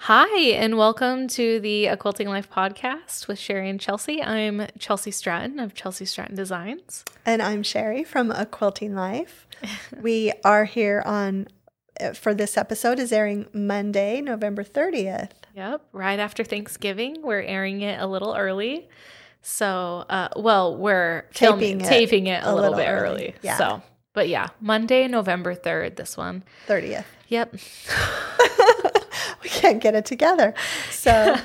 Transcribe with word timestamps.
Hi, 0.00 0.40
and 0.54 0.76
welcome 0.76 1.28
to 1.28 1.60
the 1.60 1.86
A 1.86 1.96
Quilting 1.96 2.28
Life 2.28 2.50
podcast 2.50 3.28
with 3.28 3.38
Sherri 3.38 3.68
and 3.68 3.78
Chelsi. 3.78 4.26
I'm 4.26 4.58
Chelsi 4.78 5.12
Stratton 5.14 5.60
of 5.60 5.74
Chelsi 5.74 6.08
Stratton 6.08 6.34
Designs. 6.34 7.04
And 7.24 7.40
I'm 7.40 7.62
Sherri 7.62 8.02
from 8.02 8.30
A 8.32 8.46
Quilting 8.46 8.94
Life. 8.94 9.46
we 10.00 10.32
are 10.44 10.64
here 10.64 11.02
on, 11.06 11.46
uh, 12.00 12.14
for 12.14 12.34
this 12.34 12.56
episode, 12.56 12.98
is 12.98 13.12
airing 13.12 13.46
Monday, 13.52 14.20
November 14.20 14.64
30th. 14.64 15.30
Yep, 15.54 15.82
right 15.92 16.18
after 16.18 16.42
Thanksgiving. 16.42 17.22
We're 17.22 17.42
airing 17.42 17.82
it 17.82 18.00
a 18.00 18.06
little 18.06 18.34
early. 18.34 18.88
So, 19.42 20.04
uh, 20.10 20.28
well, 20.36 20.76
we're 20.76 21.22
Taping 21.32 21.58
filming, 21.58 21.80
it 21.82 21.86
taping 21.88 22.26
it 22.26 22.42
a, 22.42 22.46
a 22.50 22.54
little, 22.54 22.70
little 22.72 22.76
bit 22.76 22.88
early. 22.88 23.22
early. 23.22 23.34
Yeah. 23.42 23.56
So, 23.56 23.82
but 24.14 24.28
yeah, 24.28 24.48
Monday, 24.60 25.06
November 25.06 25.54
3rd, 25.54 25.94
this 25.96 26.16
one. 26.16 26.42
30th. 26.66 27.04
Yep. 27.28 27.54
We 29.44 29.48
can't 29.48 29.80
get 29.80 29.94
it 29.94 30.04
together. 30.04 30.52
So, 30.90 31.36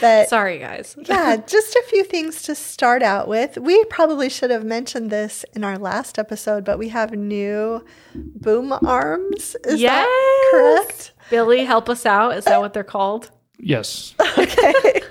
but 0.00 0.28
Sorry, 0.28 0.58
guys. 0.58 0.96
yeah, 1.06 1.36
just 1.36 1.74
a 1.74 1.82
few 1.88 2.04
things 2.04 2.42
to 2.42 2.54
start 2.54 3.02
out 3.02 3.26
with. 3.26 3.58
We 3.58 3.84
probably 3.86 4.28
should 4.28 4.50
have 4.50 4.64
mentioned 4.64 5.10
this 5.10 5.44
in 5.54 5.64
our 5.64 5.76
last 5.76 6.20
episode, 6.20 6.64
but 6.64 6.78
we 6.78 6.88
have 6.90 7.12
new 7.12 7.84
boom 8.14 8.72
arms. 8.86 9.56
Is 9.64 9.80
yes. 9.80 10.06
that 10.06 10.50
correct? 10.52 11.12
Billy, 11.30 11.64
help 11.64 11.88
us 11.88 12.06
out. 12.06 12.36
Is 12.36 12.44
that 12.44 12.60
what 12.60 12.74
they're 12.74 12.84
called? 12.84 13.30
Yes. 13.58 14.14
Okay. 14.38 15.02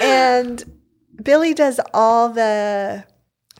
and 0.00 0.64
Billy 1.22 1.52
does 1.52 1.78
all 1.92 2.30
the 2.30 3.04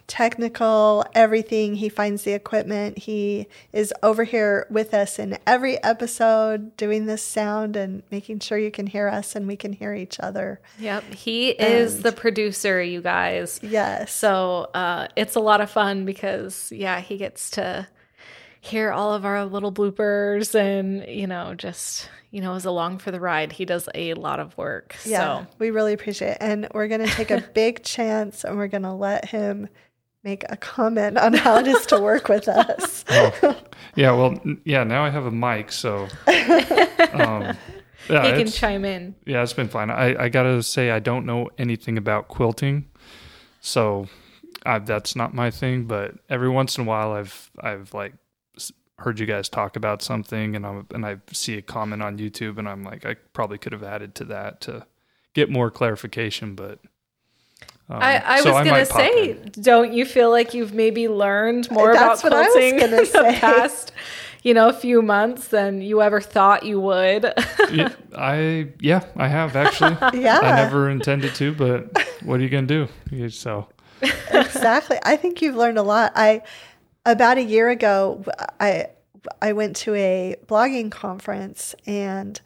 technical 0.06 1.04
everything. 1.14 1.74
He 1.74 1.88
finds 1.88 2.22
the 2.22 2.32
equipment. 2.32 2.98
He 2.98 3.48
is 3.72 3.92
over 4.02 4.24
here 4.24 4.66
with 4.70 4.94
us 4.94 5.18
in 5.18 5.38
every 5.46 5.82
episode 5.82 6.76
doing 6.76 7.06
this 7.06 7.22
sound 7.22 7.76
and 7.76 8.02
making 8.10 8.40
sure 8.40 8.58
you 8.58 8.70
can 8.70 8.86
hear 8.86 9.08
us 9.08 9.34
and 9.34 9.46
we 9.46 9.56
can 9.56 9.72
hear 9.72 9.94
each 9.94 10.20
other. 10.20 10.60
Yep. 10.78 11.04
He 11.14 11.50
is 11.50 12.02
the 12.02 12.12
producer, 12.12 12.82
you 12.82 13.00
guys. 13.00 13.58
Yes. 13.62 14.12
So 14.12 14.70
uh, 14.74 15.08
it's 15.16 15.34
a 15.34 15.40
lot 15.40 15.60
of 15.60 15.70
fun 15.70 16.04
because, 16.04 16.70
yeah, 16.72 17.00
he 17.00 17.16
gets 17.16 17.50
to 17.50 17.88
hear 18.60 18.90
all 18.90 19.12
of 19.14 19.24
our 19.24 19.44
little 19.44 19.72
bloopers 19.72 20.54
and, 20.54 21.06
you 21.08 21.26
know, 21.26 21.54
just, 21.54 22.08
you 22.30 22.40
know, 22.40 22.54
is 22.54 22.64
along 22.64 22.98
for 22.98 23.10
the 23.12 23.20
ride. 23.20 23.52
He 23.52 23.64
does 23.64 23.88
a 23.94 24.14
lot 24.14 24.40
of 24.40 24.56
work. 24.58 24.96
Yeah, 25.04 25.44
So, 25.44 25.46
we 25.58 25.70
really 25.70 25.92
appreciate 25.92 26.32
it. 26.32 26.38
And 26.40 26.68
we're 26.74 26.88
going 26.88 27.06
to 27.06 27.12
take 27.12 27.30
a 27.30 27.40
big 27.54 27.84
chance 27.84 28.44
and 28.44 28.56
we're 28.56 28.66
going 28.68 28.82
to 28.82 28.92
let 28.92 29.26
him 29.26 29.68
make 30.26 30.44
a 30.48 30.56
comment 30.56 31.16
on 31.16 31.32
how 31.32 31.56
it 31.56 31.68
is 31.68 31.86
to 31.86 32.00
work 32.00 32.28
with 32.28 32.48
us. 32.64 33.04
Yeah. 33.94 34.10
Well. 34.12 34.38
Yeah. 34.64 34.84
Now 34.84 35.04
I 35.04 35.10
have 35.10 35.24
a 35.24 35.30
mic, 35.30 35.72
so 35.72 36.08
um, 36.26 37.56
yeah, 38.10 38.26
he 38.26 38.42
can 38.42 38.48
chime 38.48 38.84
in. 38.84 39.14
yeah, 39.24 39.42
it's 39.42 39.52
been 39.54 39.68
fine. 39.68 39.88
I 39.88 40.24
I 40.24 40.28
gotta 40.28 40.62
say 40.62 40.90
I 40.90 40.98
don't 40.98 41.24
know 41.24 41.48
anything 41.56 41.96
about 41.96 42.28
quilting, 42.28 42.86
so 43.60 44.08
I, 44.66 44.80
that's 44.80 45.16
not 45.16 45.32
my 45.32 45.50
thing. 45.50 45.84
But 45.84 46.14
every 46.28 46.50
once 46.50 46.76
in 46.76 46.84
a 46.84 46.86
while, 46.86 47.12
I've 47.12 47.50
I've 47.60 47.94
like 47.94 48.14
heard 48.98 49.20
you 49.20 49.26
guys 49.26 49.48
talk 49.48 49.76
about 49.76 50.02
something, 50.02 50.56
and 50.56 50.66
I 50.66 50.82
and 50.92 51.06
I 51.06 51.18
see 51.32 51.56
a 51.56 51.62
comment 51.62 52.02
on 52.02 52.18
YouTube, 52.18 52.58
and 52.58 52.68
I'm 52.68 52.82
like, 52.82 53.06
I 53.06 53.14
probably 53.32 53.58
could 53.58 53.72
have 53.72 53.84
added 53.84 54.14
to 54.16 54.24
that 54.24 54.60
to 54.62 54.86
get 55.34 55.48
more 55.48 55.70
clarification, 55.70 56.54
but. 56.56 56.80
Um, 57.88 57.98
I, 58.02 58.22
I 58.24 58.40
so 58.40 58.52
was 58.52 58.68
going 58.68 58.84
to 58.84 58.92
say, 58.92 59.30
in. 59.30 59.52
don't 59.60 59.92
you 59.92 60.04
feel 60.04 60.30
like 60.30 60.54
you've 60.54 60.74
maybe 60.74 61.06
learned 61.08 61.70
more 61.70 61.92
That's 61.92 62.22
about 62.24 62.32
what 62.32 62.50
quilting 62.52 62.80
in 62.82 62.90
the 62.90 63.06
say. 63.06 63.38
past, 63.38 63.92
you 64.42 64.54
know, 64.54 64.72
few 64.72 65.02
months 65.02 65.48
than 65.48 65.80
you 65.80 66.02
ever 66.02 66.20
thought 66.20 66.64
you 66.64 66.80
would? 66.80 67.32
Yeah, 67.70 67.92
I 68.16 68.68
yeah, 68.80 69.04
I 69.16 69.28
have 69.28 69.54
actually. 69.54 69.96
Yeah. 70.20 70.38
I 70.40 70.56
never 70.56 70.90
intended 70.90 71.34
to, 71.36 71.54
but 71.54 71.96
what 72.22 72.40
are 72.40 72.42
you 72.42 72.48
gonna 72.48 72.66
do? 72.66 72.88
So 73.28 73.68
exactly. 74.30 74.98
I 75.04 75.16
think 75.16 75.40
you've 75.40 75.56
learned 75.56 75.78
a 75.78 75.82
lot. 75.82 76.12
I 76.16 76.42
about 77.04 77.38
a 77.38 77.42
year 77.42 77.68
ago, 77.68 78.24
I 78.58 78.88
I 79.40 79.52
went 79.52 79.76
to 79.76 79.94
a 79.94 80.36
blogging 80.46 80.90
conference, 80.90 81.74
and 81.86 82.40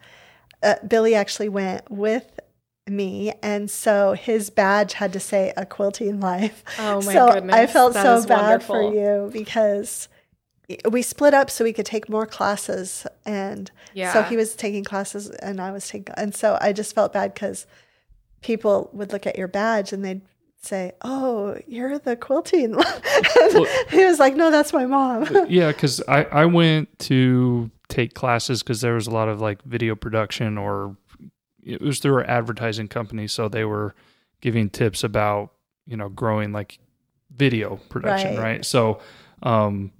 uh, 0.61 0.75
Billy 0.87 1.15
actually 1.15 1.49
went 1.49 1.89
with 1.89 2.39
me, 2.91 3.33
and 3.41 3.69
so 3.69 4.13
his 4.13 4.49
badge 4.49 4.93
had 4.93 5.13
to 5.13 5.19
say 5.19 5.53
"A 5.57 5.65
Quilting 5.65 6.19
Life." 6.19 6.63
Oh 6.79 7.01
my 7.01 7.13
so 7.13 7.33
goodness. 7.33 7.55
I 7.55 7.67
felt 7.67 7.93
that 7.93 8.03
so 8.03 8.15
is 8.15 8.25
bad 8.25 8.63
for 8.63 8.83
wonderful. 8.83 9.25
you 9.25 9.31
because 9.31 10.07
we 10.89 11.01
split 11.01 11.33
up 11.33 11.49
so 11.49 11.63
we 11.63 11.73
could 11.73 11.85
take 11.85 12.09
more 12.09 12.25
classes, 12.25 13.05
and 13.25 13.71
so 13.95 14.23
he 14.23 14.37
was 14.37 14.55
taking 14.55 14.83
classes 14.83 15.29
and 15.29 15.59
I 15.59 15.71
was 15.71 15.87
taking, 15.87 16.13
and 16.17 16.33
so 16.35 16.57
I 16.61 16.73
just 16.73 16.93
felt 16.95 17.13
bad 17.13 17.33
because 17.33 17.65
people 18.41 18.89
would 18.93 19.11
look 19.11 19.25
at 19.25 19.37
your 19.37 19.47
badge 19.47 19.93
and 19.93 20.03
they'd 20.03 20.21
say, 20.61 20.93
"Oh, 21.01 21.57
you're 21.67 21.99
the 21.99 22.15
quilting." 22.15 22.73
he 23.89 24.05
was 24.05 24.19
like, 24.19 24.35
"No, 24.35 24.51
that's 24.51 24.73
my 24.73 24.85
mom." 24.85 25.23
Uh, 25.23 25.45
yeah, 25.49 25.71
because 25.71 26.01
I 26.07 26.23
I 26.25 26.45
went 26.45 26.99
to 26.99 27.71
take 27.87 28.13
classes 28.13 28.63
because 28.63 28.81
there 28.81 28.93
was 28.93 29.07
a 29.07 29.11
lot 29.11 29.27
of 29.27 29.41
like 29.41 29.61
video 29.63 29.95
production 29.95 30.57
or 30.57 30.95
it 31.63 31.81
was 31.81 31.99
through 31.99 32.15
our 32.15 32.23
advertising 32.23 32.87
company, 32.87 33.27
so 33.27 33.47
they 33.49 33.65
were 33.65 33.93
giving 34.41 34.69
tips 34.69 35.03
about 35.03 35.51
you 35.87 35.97
know 35.97 36.09
growing 36.09 36.51
like 36.51 36.79
video 37.35 37.77
production, 37.89 38.35
Right. 38.35 38.43
right? 38.55 38.65
So 38.65 38.99
um 39.43 39.91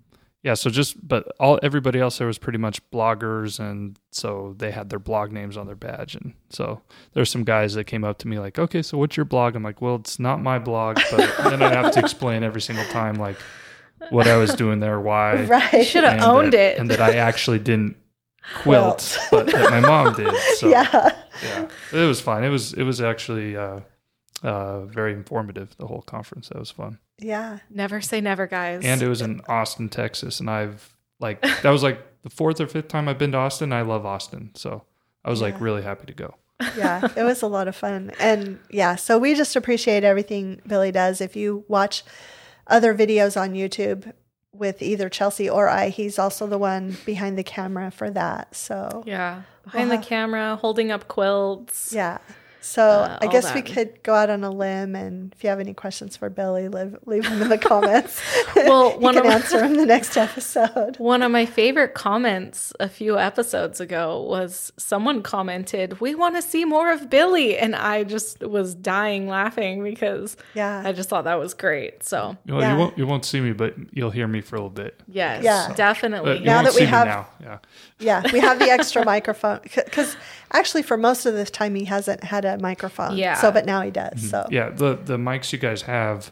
yeah 0.44 0.54
so 0.56 0.70
just 0.72 1.08
but 1.08 1.28
all 1.40 1.60
everybody 1.64 2.00
else 2.00 2.18
there 2.18 2.26
was 2.28 2.38
pretty 2.40 2.58
much 2.58 2.82
bloggers 2.92 3.60
and 3.60 3.98
so 4.12 4.56
they 4.58 4.72
had 4.72 4.90
their 4.90 5.00
blog 5.00 5.32
names 5.32 5.56
on 5.58 5.66
their 5.68 5.76
badge 5.76 6.16
and 6.16 6.34
so 6.50 6.82
there's 7.14 7.30
some 7.30 7.44
guys 7.44 7.74
that 7.76 7.84
came 7.86 8.04
up 8.04 8.18
to 8.20 8.28
me 8.28 8.38
like 8.40 8.58
okay 8.60 8.82
so 8.82 8.98
what's 8.98 9.16
your 9.16 9.26
blog 9.26 9.56
i'm 9.56 9.62
like 9.64 9.82
well 9.82 9.96
it's 9.96 10.18
not 10.20 10.42
my 10.42 10.58
blog 10.60 11.00
but 11.12 11.50
then 11.50 11.62
i 11.62 11.70
have 11.72 11.92
to 11.94 12.00
explain 12.00 12.44
every 12.44 12.62
single 12.62 12.86
time 12.86 13.16
like 13.16 13.38
what 14.10 14.28
i 14.28 14.36
was 14.36 14.54
doing 14.56 14.80
there 14.80 15.00
why 15.00 15.42
right. 15.46 15.86
should 15.86 16.04
have 16.04 16.22
owned 16.24 16.54
that, 16.54 16.74
it. 16.74 16.78
and 16.80 16.90
that 16.90 17.02
i 17.02 17.14
actually 17.16 17.60
didn't 17.60 17.96
quilt 18.56 19.18
Quilt. 19.30 19.46
but 19.46 19.46
that 19.52 19.70
my 19.70 19.80
mom 19.80 20.14
did 20.16 20.34
so 20.58 20.70
yeah. 20.70 21.16
Yeah 21.44 21.68
it 21.94 22.06
was 22.06 22.22
fine 22.22 22.44
it 22.44 22.50
was 22.50 22.74
it 22.74 22.84
was 22.84 23.02
actually 23.02 23.56
uh 23.58 23.80
uh 24.44 24.86
very 24.86 25.14
informative 25.14 25.76
the 25.78 25.88
whole 25.88 26.02
conference 26.02 26.50
that 26.50 26.58
was 26.60 26.72
fun 26.72 26.98
Yeah. 27.20 27.60
Never 27.70 28.02
say 28.02 28.22
never, 28.22 28.48
guys. 28.48 28.84
and 28.84 29.02
it 29.02 29.08
was 29.08 29.22
in 29.22 29.42
Austin, 29.48 29.90
Texas, 29.90 30.40
and 30.40 30.50
I've 30.50 30.96
like 31.20 31.42
that 31.42 31.70
was 31.70 31.84
like 31.84 32.00
the 32.24 32.30
fourth 32.30 32.60
or 32.60 32.68
fifth 32.68 32.88
time 32.88 33.08
I've 33.08 33.18
been 33.20 33.32
to 33.34 33.38
Austin. 33.38 33.72
I 33.74 33.82
love 33.84 34.06
Austin, 34.06 34.52
so 34.56 34.84
I 35.24 35.30
was 35.30 35.42
like 35.42 35.60
really 35.62 35.84
happy 35.84 36.06
to 36.08 36.14
go. 36.14 36.36
yeah, 36.78 37.08
it 37.16 37.24
was 37.24 37.42
a 37.44 37.48
lot 37.48 37.68
of 37.68 37.76
fun. 37.76 38.12
And 38.20 38.60
yeah, 38.72 38.96
so 38.96 39.18
we 39.20 39.36
just 39.36 39.56
appreciate 39.56 40.04
everything 40.04 40.62
Billy 40.68 40.92
does. 40.92 41.22
If 41.22 41.36
you 41.36 41.64
watch 41.68 42.04
other 42.68 42.94
videos 42.96 43.40
on 43.40 43.54
YouTube 43.54 44.12
with 44.54 44.82
either 44.82 45.10
Chelsi 45.10 45.52
or 45.52 45.70
I, 45.70 45.90
he's 45.90 46.18
also 46.20 46.46
the 46.48 46.58
one 46.60 46.98
behind 47.06 47.38
the 47.38 47.44
camera 47.44 47.90
for 47.92 48.10
that. 48.12 48.56
So 48.56 49.04
yeah, 49.06 49.44
behind 49.64 49.90
Well, 49.90 49.98
the 49.98 50.02
uh-huh. 50.02 50.10
camera, 50.10 50.56
holding 50.56 50.92
up 50.92 51.08
quilts. 51.08 51.94
yeah. 51.94 52.18
So 52.64 52.84
Uh, 52.84 53.18
I 53.22 53.26
all 53.26 53.32
guess 53.32 53.54
we 53.56 53.64
could 53.64 54.04
go 54.04 54.14
out 54.14 54.30
on 54.30 54.44
a 54.44 54.52
limb, 54.52 54.96
and 54.96 55.34
if 55.36 55.44
you 55.44 55.50
have 55.50 55.60
any 55.60 55.74
questions 55.74 56.16
for 56.16 56.30
Billy, 56.30 56.68
leave, 56.68 56.96
leave 57.06 57.24
them 57.24 57.42
in 57.42 57.50
the 57.50 57.58
comments. 57.72 58.22
Well, 58.56 59.00
one 59.00 59.16
can 59.16 59.26
of- 59.26 59.32
answer 59.32 59.58
them 59.58 59.72
in 59.72 59.78
the 59.78 59.86
next 59.86 60.16
episode. 60.16 60.98
One 61.00 61.24
of 61.24 61.32
my 61.32 61.46
favorite 61.48 61.96
comments 61.96 62.72
a 62.80 62.88
few 62.88 63.18
episodes 63.18 63.80
ago 63.82 64.22
was 64.22 64.72
someone 64.78 65.24
commented, 65.24 66.00
"We 66.00 66.14
want 66.14 66.36
to 66.36 66.42
see 66.44 66.64
more 66.64 66.92
of 66.92 67.10
Billy," 67.10 67.58
and 67.58 67.76
I 67.76 68.04
just 68.04 68.42
was 68.42 68.76
dying 68.76 69.28
laughing 69.28 69.84
because 69.84 70.38
Yeah, 70.54 70.84
I 70.86 70.92
just 70.92 71.10
thought 71.10 71.24
that 71.24 71.40
was 71.40 71.54
great. 71.56 72.04
So 72.04 72.38
Well, 72.48 72.62
Yeah. 72.62 72.74
you 72.74 72.78
won't 72.80 72.98
you 73.00 73.08
won't 73.08 73.26
see 73.26 73.42
me, 73.42 73.54
but 73.54 73.74
you'll 73.92 74.12
hear 74.12 74.28
me 74.28 74.42
for 74.42 74.56
a 74.56 74.60
little 74.60 74.70
bit. 74.70 75.00
yes, 75.08 75.44
Yeah. 75.44 75.66
But 75.70 75.78
definitely. 75.78 76.38
you 76.40 76.46
Now 76.46 76.58
won't 76.58 76.66
that 76.68 76.74
we 76.76 76.80
see 76.82 76.86
me 76.86 76.92
have- 76.92 77.08
now, 77.08 77.28
yeah, 77.42 77.58
yeah. 78.00 78.22
We 78.32 78.40
have 78.40 78.60
the 78.60 78.70
extra 78.70 79.04
microphone 79.04 79.60
because 79.64 80.16
actually, 80.54 80.84
for 80.84 80.98
most 80.98 81.26
of 81.26 81.34
this 81.34 81.50
time, 81.52 81.76
he 81.76 81.86
hasn't 81.86 82.24
had 82.24 82.46
a 82.46 82.58
microphone. 82.60 83.18
Yeah. 83.18 83.36
So, 83.36 83.52
but 83.52 83.66
now 83.66 83.82
he 83.82 83.92
does. 83.92 84.30
So 84.30 84.40
Mm-hmm. 84.44 84.54
yeah. 84.54 84.70
The 84.70 84.96
the 85.04 85.18
mics 85.18 85.52
you 85.54 85.60
guys 85.60 85.84
have, 85.84 86.32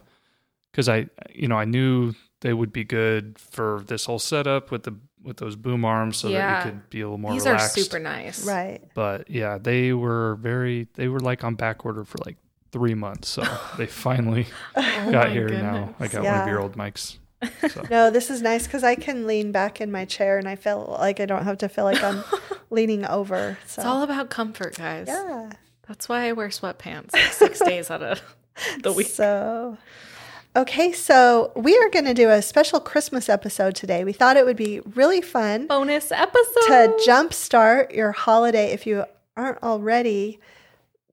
because 0.71 0.87
I 0.89 1.07
you 1.33 1.47
know 1.47 1.57
I 1.57 1.65
knew 1.65 2.13
they 2.41 2.53
would 2.53 2.71
be 2.71 2.83
good 2.83 3.37
for 3.39 3.83
this 3.87 4.05
whole 4.05 4.19
setup 4.19 4.71
with 4.71 4.83
the 4.83 4.95
with 5.21 5.37
those 5.37 5.55
boom 5.57 5.83
arms, 5.83 6.15
so 6.17 6.29
Yeah. 6.29 6.63
that 6.63 6.65
you 6.65 6.71
could 6.71 6.89
be 6.89 7.01
a 7.01 7.05
little 7.05 7.17
more 7.17 7.33
These 7.33 7.45
relaxed. 7.45 7.77
are 7.77 7.81
super 7.81 7.99
nice. 7.99 8.45
right. 8.45 8.81
But 8.93 9.29
yeah, 9.29 9.57
they 9.57 9.91
were 9.93 10.35
very 10.35 10.87
they 10.93 11.07
were 11.09 11.19
like 11.19 11.43
on 11.43 11.55
back 11.55 11.85
order 11.85 12.05
for 12.05 12.17
like 12.25 12.37
three 12.71 12.93
months, 12.93 13.27
so 13.27 13.43
they 13.77 13.85
finally 13.87 14.47
Oh 14.75 15.11
got 15.11 15.27
my 15.27 15.29
here 15.33 15.49
now. 15.49 15.93
I 15.99 16.07
goodness. 16.07 16.13
got 16.13 16.23
one 16.23 16.41
of 16.41 16.47
your 16.47 16.61
old 16.61 16.77
mics. 16.77 17.17
So. 17.69 17.83
No, 17.89 18.09
this 18.11 18.29
is 18.29 18.41
nice 18.41 18.65
because 18.67 18.83
I 18.83 18.95
can 18.95 19.25
lean 19.27 19.51
back 19.51 19.79
in 19.79 19.91
my 19.91 20.03
chair 20.05 20.37
and 20.37 20.47
I 20.47 20.55
feel 20.55 20.97
like 20.99 21.19
I 21.19 21.25
don't 21.25 21.43
have 21.45 21.57
to 21.59 21.69
feel 21.69 21.85
like 21.85 22.03
I'm 22.03 22.23
leaning 22.69 23.05
over. 23.05 23.57
So 23.65 23.81
It's 23.81 23.85
all 23.87 24.03
about 24.03 24.29
comfort, 24.29 24.75
guys. 24.77 25.07
yeah. 25.07 25.51
That's 25.87 26.07
why 26.09 26.27
I 26.27 26.33
wear 26.33 26.49
sweatpants 26.49 27.15
six 27.31 27.59
days 27.65 27.89
out 27.89 28.03
of 28.03 28.21
the 28.83 28.91
week. 28.91 29.07
So, 29.07 29.77
okay, 30.55 30.91
so 30.91 31.51
we 31.55 31.77
are 31.77 31.89
going 31.89 32.05
to 32.05 32.13
do 32.13 32.29
a 32.29 32.41
special 32.41 32.79
Christmas 32.79 33.29
episode 33.29 33.73
today. 33.75 34.03
We 34.03 34.13
thought 34.13 34.37
it 34.37 34.45
would 34.45 34.57
be 34.57 34.81
really 34.81 35.21
fun 35.21 35.67
Bonus 35.67 36.11
episode. 36.11 36.67
to 36.67 36.97
jumpstart 37.07 37.93
your 37.95 38.11
holiday 38.11 38.71
if 38.71 38.85
you 38.85 39.05
aren't 39.37 39.63
already, 39.63 40.39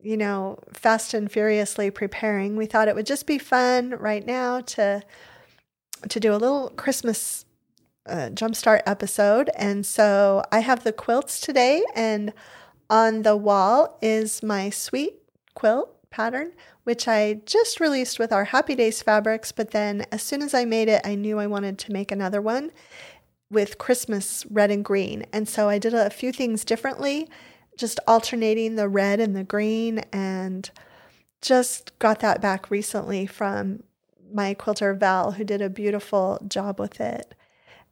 you 0.02 0.16
know, 0.16 0.58
fast 0.72 1.14
and 1.14 1.30
furiously 1.30 1.90
preparing, 1.90 2.56
we 2.56 2.66
thought 2.66 2.88
it 2.88 2.94
would 2.94 3.06
just 3.06 3.26
be 3.26 3.38
fun 3.38 3.90
right 3.90 4.26
now 4.26 4.60
to 4.62 5.02
to 6.08 6.20
do 6.20 6.32
a 6.32 6.36
little 6.36 6.70
Christmas 6.70 7.44
uh, 8.06 8.30
jumpstart 8.32 8.82
episode. 8.86 9.50
And 9.56 9.84
so 9.84 10.42
I 10.52 10.60
have 10.60 10.84
the 10.84 10.92
quilts 10.92 11.40
today, 11.40 11.84
and 11.94 12.32
on 12.88 13.22
the 13.22 13.36
wall 13.36 13.98
is 14.00 14.42
my 14.42 14.70
sweet 14.70 15.14
quilt 15.54 15.92
pattern, 16.10 16.52
which 16.84 17.08
I 17.08 17.40
just 17.46 17.80
released 17.80 18.18
with 18.18 18.32
our 18.32 18.44
Happy 18.44 18.74
Days 18.74 19.02
fabrics. 19.02 19.52
But 19.52 19.72
then 19.72 20.06
as 20.12 20.22
soon 20.22 20.42
as 20.42 20.54
I 20.54 20.64
made 20.64 20.88
it, 20.88 21.02
I 21.04 21.14
knew 21.14 21.38
I 21.38 21.46
wanted 21.46 21.78
to 21.78 21.92
make 21.92 22.12
another 22.12 22.40
one 22.40 22.70
with 23.50 23.78
Christmas 23.78 24.46
red 24.50 24.70
and 24.70 24.84
green. 24.84 25.26
And 25.32 25.48
so 25.48 25.68
I 25.68 25.78
did 25.78 25.94
a 25.94 26.10
few 26.10 26.32
things 26.32 26.64
differently, 26.64 27.28
just 27.76 28.00
alternating 28.06 28.76
the 28.76 28.88
red 28.88 29.20
and 29.20 29.36
the 29.36 29.44
green, 29.44 29.98
and 30.12 30.70
just 31.42 31.96
got 31.98 32.20
that 32.20 32.40
back 32.40 32.70
recently 32.70 33.26
from 33.26 33.82
my 34.32 34.54
quilter 34.54 34.94
Val, 34.94 35.32
who 35.32 35.44
did 35.44 35.60
a 35.62 35.68
beautiful 35.70 36.38
job 36.48 36.78
with 36.80 37.00
it. 37.00 37.34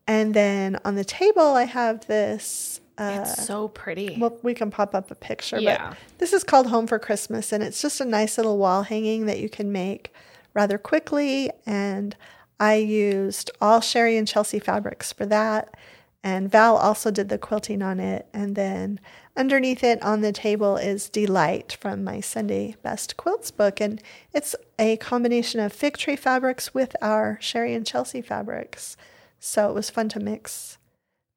And 0.07 0.35
then 0.35 0.79
on 0.85 0.97
the 0.97 1.05
table, 1.05 1.55
I 1.55 1.65
have 1.65 2.07
this. 2.07 2.81
Uh, 2.97 3.21
it's 3.23 3.47
so 3.47 3.69
pretty. 3.69 4.17
well, 4.21 4.39
we 4.43 4.55
can 4.55 4.71
pop 4.71 4.95
up 4.95 5.11
a 5.11 5.15
picture, 5.17 5.59
Yeah. 5.59 5.89
but 5.91 5.99
this 6.19 6.33
is 6.33 6.45
called 6.45 6.69
Home 6.69 6.87
for 6.87 6.99
Christmas, 6.99 7.51
and 7.53 7.63
it's 7.63 7.83
just 7.83 8.01
a 8.01 8.05
nice 8.05 8.37
little 8.37 8.57
wall 8.59 8.83
hanging 8.85 9.27
that 9.27 9.41
you 9.41 9.49
can 9.49 9.73
make 9.73 10.13
rather 10.53 10.79
quickly. 10.79 11.51
And 11.67 12.15
I 12.61 12.75
used 12.77 13.51
all 13.61 13.81
Sherri 13.81 14.17
and 14.17 14.29
Chelsi 14.29 14.63
fabrics 14.63 15.13
for 15.13 15.27
that. 15.27 15.75
And 16.23 16.51
Val 16.51 16.77
also 16.77 17.11
did 17.11 17.29
the 17.29 17.37
quilting 17.39 17.83
on 17.83 17.99
it. 17.99 18.27
And 18.33 18.55
then 18.55 19.01
underneath 19.37 19.83
it 19.85 20.03
on 20.03 20.21
the 20.21 20.33
table 20.33 20.77
is 20.77 21.09
Delight 21.09 21.77
from 21.81 22.05
my 22.05 22.21
Sunday 22.21 22.77
Best 22.83 23.17
Quilts 23.17 23.51
book. 23.51 23.81
And 23.81 24.03
it's 24.33 24.55
a 24.79 24.97
combination 24.99 25.61
of 25.61 25.73
fig 25.73 25.97
tree 25.97 26.17
fabrics 26.17 26.73
with 26.75 26.95
our 27.03 27.39
Sherri 27.41 27.75
and 27.75 27.85
Chelsi 27.85 28.25
fabrics. 28.25 28.97
So 29.39 29.69
it 29.69 29.75
was 29.75 29.91
fun 29.91 30.09
to 30.11 30.21
mix 30.21 30.79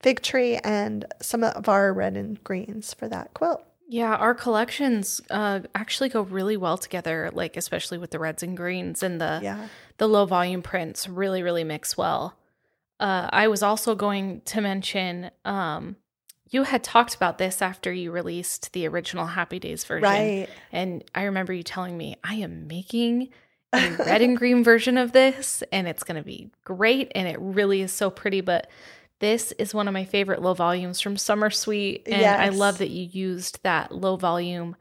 fig 0.02 0.22
tree 0.22 0.58
and 0.58 1.06
some 1.22 1.44
of 1.44 1.68
our 1.68 1.92
red 1.92 2.16
and 2.16 2.42
greens 2.44 2.94
for 2.94 3.08
that 3.10 3.34
quilt. 3.34 3.64
Yeah, 3.90 4.16
our 4.16 4.36
collections 4.36 5.22
uh, 5.30 5.62
actually 5.74 6.10
go 6.10 6.22
really 6.22 6.58
well 6.58 6.78
together, 6.78 7.32
like 7.34 7.58
especially 7.58 7.98
with 7.98 8.12
the 8.12 8.20
reds 8.20 8.44
and 8.44 8.56
greens 8.56 9.02
and 9.02 9.20
the 9.20 9.40
Yeah. 9.42 9.68
the 9.98 10.08
low 10.08 10.26
volume 10.26 10.62
prints 10.62 11.08
really 11.08 11.42
really 11.42 11.64
mix 11.64 11.98
well. 11.98 12.38
Uh, 13.00 13.30
I 13.32 13.48
was 13.48 13.64
also 13.64 13.96
going 13.96 14.42
to 14.46 14.62
mention 14.62 15.32
um, 15.46 15.96
you 16.50 16.64
had 16.64 16.84
talked 16.84 17.16
about 17.16 17.38
this 17.38 17.62
after 17.62 17.92
you 17.92 18.12
released 18.12 18.74
the 18.74 18.88
original 18.88 19.26
Happy 19.28 19.60
Days 19.60 19.84
version, 19.86 20.04
Right. 20.04 20.48
and 20.72 21.04
I 21.16 21.24
remember 21.24 21.54
you 21.54 21.64
telling 21.64 21.98
me 21.98 22.16
I 22.24 22.36
am 22.36 22.68
making 22.68 23.30
a 23.74 23.90
red 23.98 24.22
and 24.22 24.38
green 24.38 24.64
version 24.64 24.98
of 24.98 25.12
this, 25.12 25.62
and 25.72 25.88
it's 25.88 26.04
going 26.04 26.18
to 26.18 26.24
be 26.26 26.50
great, 26.64 27.12
and 27.16 27.28
it 27.28 27.38
really 27.40 27.82
is 27.82 27.92
so 27.92 28.10
pretty, 28.10 28.42
but. 28.42 28.70
This 29.20 29.52
is 29.54 29.74
one 29.74 29.88
of 29.88 29.96
my 29.96 30.06
favorite 30.06 30.44
low 30.44 30.54
volumes 30.54 31.02
from 31.02 31.18
Summer 31.18 31.50
Sweet, 31.50 32.04
and 32.06 32.24
I 32.24 32.50
love 32.50 32.78
that 32.78 32.92
you 32.92 33.04
used 33.12 33.58
that 33.64 33.92
low 33.92 34.16
volume 34.16 34.76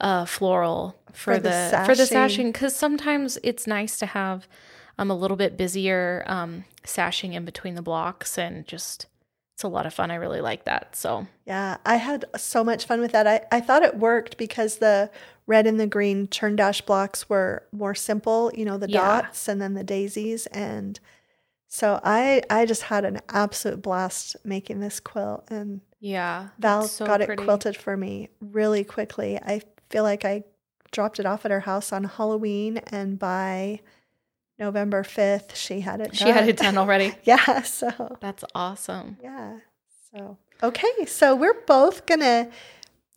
uh, 0.00 0.24
floral 0.24 0.96
for, 1.12 1.34
For 1.34 1.38
the 1.38 1.48
the, 1.70 1.82
for 1.86 1.94
the 1.94 2.04
sashing. 2.04 2.06
sashing 2.08 2.46
because 2.52 2.74
sometimes 2.74 3.38
it's 3.44 3.64
nice 3.64 3.96
to 4.00 4.06
have 4.06 4.48
um, 4.98 5.08
a 5.08 5.14
little 5.14 5.36
bit 5.36 5.56
busier 5.56 6.24
um, 6.26 6.64
sashing 6.82 7.34
in 7.34 7.44
between 7.44 7.76
the 7.76 7.80
blocks 7.82 8.36
and 8.36 8.66
just 8.66 9.06
it's 9.56 9.62
a 9.62 9.68
lot 9.68 9.86
of 9.86 9.94
fun. 9.94 10.10
I 10.10 10.16
really 10.16 10.42
like 10.42 10.64
that. 10.66 10.94
So 10.94 11.26
Yeah, 11.46 11.78
I 11.86 11.96
had 11.96 12.26
so 12.36 12.62
much 12.62 12.84
fun 12.84 13.00
with 13.00 13.12
that. 13.12 13.26
I, 13.26 13.40
I 13.50 13.58
thought 13.62 13.82
it 13.82 13.96
worked 13.96 14.36
because 14.36 14.76
the 14.76 15.10
red 15.46 15.66
and 15.66 15.80
the 15.80 15.86
green 15.86 16.26
turn 16.26 16.56
dash 16.56 16.82
blocks 16.82 17.30
were 17.30 17.62
more 17.72 17.94
simple, 17.94 18.52
you 18.54 18.66
know, 18.66 18.76
the 18.76 18.86
Yeah. 18.90 19.22
dots 19.22 19.48
and 19.48 19.58
then 19.58 19.72
the 19.72 19.82
daisies. 19.82 20.44
And 20.48 21.00
so 21.68 21.98
I 22.04 22.42
I 22.50 22.66
just 22.66 22.82
had 22.82 23.06
an 23.06 23.20
absolute 23.30 23.80
blast 23.80 24.36
making 24.44 24.80
this 24.80 25.00
quilt. 25.00 25.44
And 25.48 25.80
yeah, 26.00 26.48
Val 26.58 26.86
so 26.86 27.06
got 27.06 27.22
it 27.22 27.38
quilted 27.38 27.78
for 27.78 27.96
me 27.96 28.28
really 28.42 28.84
quickly. 28.84 29.38
I 29.38 29.62
feel 29.88 30.02
like 30.02 30.26
I 30.26 30.44
dropped 30.92 31.18
it 31.18 31.24
off 31.24 31.46
at 31.46 31.50
her 31.50 31.60
house 31.60 31.94
on 31.94 32.04
Halloween, 32.04 32.76
and 32.88 33.18
by 33.18 33.80
November 34.58 35.02
5th, 35.02 35.54
she 35.54 35.80
had 35.80 36.00
it 36.00 36.16
She 36.16 36.28
had 36.28 36.48
it 36.48 36.56
done 36.56 36.78
already. 36.78 37.14
Yeah, 37.24 37.62
so 37.62 38.16
That's 38.20 38.44
awesome. 38.54 39.18
yeah. 39.22 39.58
So, 40.14 40.38
okay. 40.62 41.04
So 41.06 41.34
we're 41.34 41.60
both 41.66 42.06
going 42.06 42.20
to 42.20 42.48